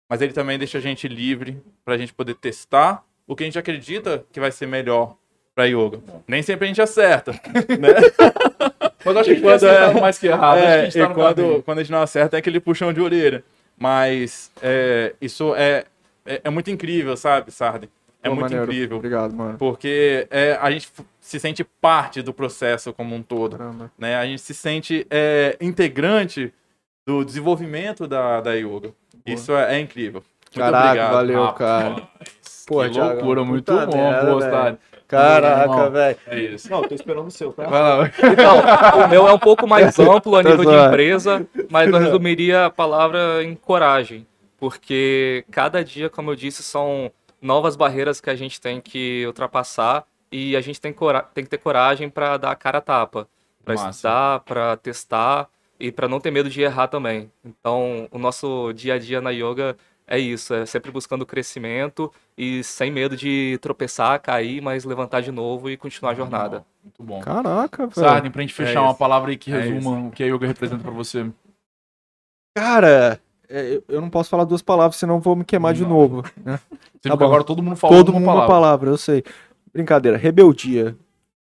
[0.10, 3.60] mas ele também deixa a gente livre pra gente poder testar o que a gente
[3.60, 5.18] acredita que vai ser melhor
[5.54, 6.00] pra yoga.
[6.26, 7.34] Nem sempre a gente acerta.
[9.06, 10.58] Mas eu acho que Quando é- mais que errado.
[10.58, 11.64] acho que a É, gente tá no quando, caminho.
[11.64, 13.44] quando a gente não acerta é aquele puxão de orelha.
[13.78, 15.86] Mas é, isso é,
[16.26, 17.90] é, é muito incrível, sabe, Sarden?
[18.22, 18.66] É Pô, muito maneiro.
[18.66, 18.98] incrível.
[18.98, 19.58] Obrigado, mano.
[19.58, 20.90] Porque é, a gente
[21.22, 23.58] se sente parte do processo como um todo.
[23.58, 23.90] Caramba.
[23.98, 24.18] Né?
[24.18, 26.54] A gente se sente é, integrante
[27.08, 28.92] do desenvolvimento da, da yoga.
[29.26, 30.22] Isso é, é incrível.
[30.54, 31.12] Muito Caraca, obrigado.
[31.14, 31.96] valeu, Ah, cara.
[32.68, 34.42] Pô, que Thiago, loucura, muito bom, boa.
[34.42, 34.78] Sarden.
[35.18, 36.18] Caraca, velho.
[36.28, 36.70] É isso.
[36.70, 37.64] Não, tô esperando o seu, tá?
[37.66, 38.12] Vai lá.
[38.32, 42.66] Então, o meu é um pouco mais amplo a nível de empresa, mas eu resumiria
[42.66, 44.26] a palavra em coragem.
[44.60, 50.04] Porque cada dia, como eu disse, são novas barreiras que a gente tem que ultrapassar
[50.32, 53.28] e a gente tem, cora- tem que ter coragem para dar a cara a tapa,
[53.66, 53.90] para Massa.
[53.90, 55.48] estudar, para testar
[55.80, 57.32] e para não ter medo de errar também.
[57.44, 59.76] Então, o nosso dia a dia na yoga
[60.10, 65.32] é isso, é sempre buscando crescimento e sem medo de tropeçar, cair, mas levantar de
[65.32, 66.66] novo e continuar a jornada.
[66.84, 67.20] Muito bom.
[67.22, 67.94] Caraca, velho.
[68.08, 68.98] Sarden, pra gente fechar É uma isso.
[69.00, 71.26] palavra aí que É resuma o que a yoga representa pra você.
[72.58, 75.90] Cara, é, eu- não posso falar duas palavras, senão eu vou me queimar de Não.
[75.90, 76.24] novo.
[76.44, 76.60] né?
[77.02, 77.26] Tá bom.
[77.26, 78.46] agora todo mundo falou Todo uma mundo palavra.
[78.48, 79.24] uma palavra, eu sei.
[79.72, 80.18] Brincadeira.
[80.18, 80.98] Rebeldia.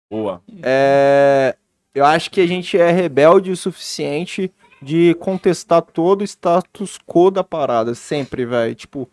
[0.09, 0.41] Boa.
[0.63, 1.55] É,
[1.93, 4.51] eu acho que a gente é rebelde o suficiente
[4.81, 8.73] de contestar todo o status quo da parada, sempre, velho.
[8.75, 9.09] Tipo,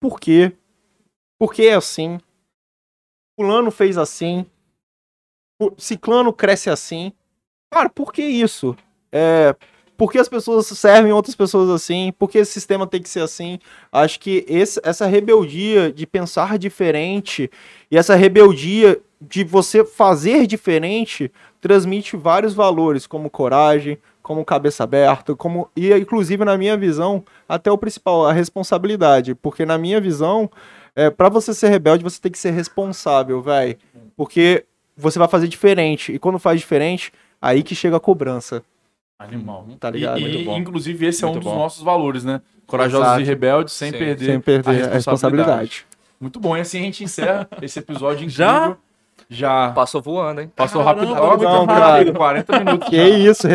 [0.00, 0.52] por quê?
[1.38, 2.18] Por que é assim?
[3.38, 4.46] Fulano fez assim.
[5.76, 7.12] Ciclano cresce assim.
[7.72, 8.76] Cara, por que isso?
[9.10, 9.54] É,
[9.96, 12.12] por que as pessoas servem outras pessoas assim?
[12.18, 13.58] Por que esse sistema tem que ser assim?
[13.90, 17.50] Acho que esse- essa rebeldia de pensar diferente
[17.90, 25.34] e essa rebeldia de você fazer diferente transmite vários valores, como coragem, como cabeça aberta,
[25.34, 30.50] como e inclusive na minha visão, até o principal, a responsabilidade, porque na minha visão,
[30.94, 33.76] é, para você ser rebelde, você tem que ser responsável, velho,
[34.16, 34.64] porque
[34.96, 38.62] você vai fazer diferente e quando faz diferente, aí que chega a cobrança.
[39.18, 39.66] Animal.
[39.78, 40.18] Tá ligado?
[40.18, 40.58] E, Muito e, bom.
[40.58, 41.58] inclusive, esse é um Muito dos bom.
[41.58, 42.40] nossos valores, né?
[42.66, 43.20] Corajosos Exato.
[43.20, 43.98] e rebeldes, sem Sim.
[43.98, 45.86] perder, Sem perder a responsabilidade.
[46.20, 46.56] Muito bom.
[46.56, 48.46] E assim a gente encerra esse episódio incrível.
[48.46, 48.76] Já?
[49.28, 49.70] Já.
[49.72, 50.52] Passou voando, hein?
[50.54, 51.22] Passou Caramba, rápido.
[51.22, 52.12] Ó, muito não, rápido.
[52.14, 52.88] 40 minutos.
[52.88, 53.08] Que já.
[53.30, 53.46] isso,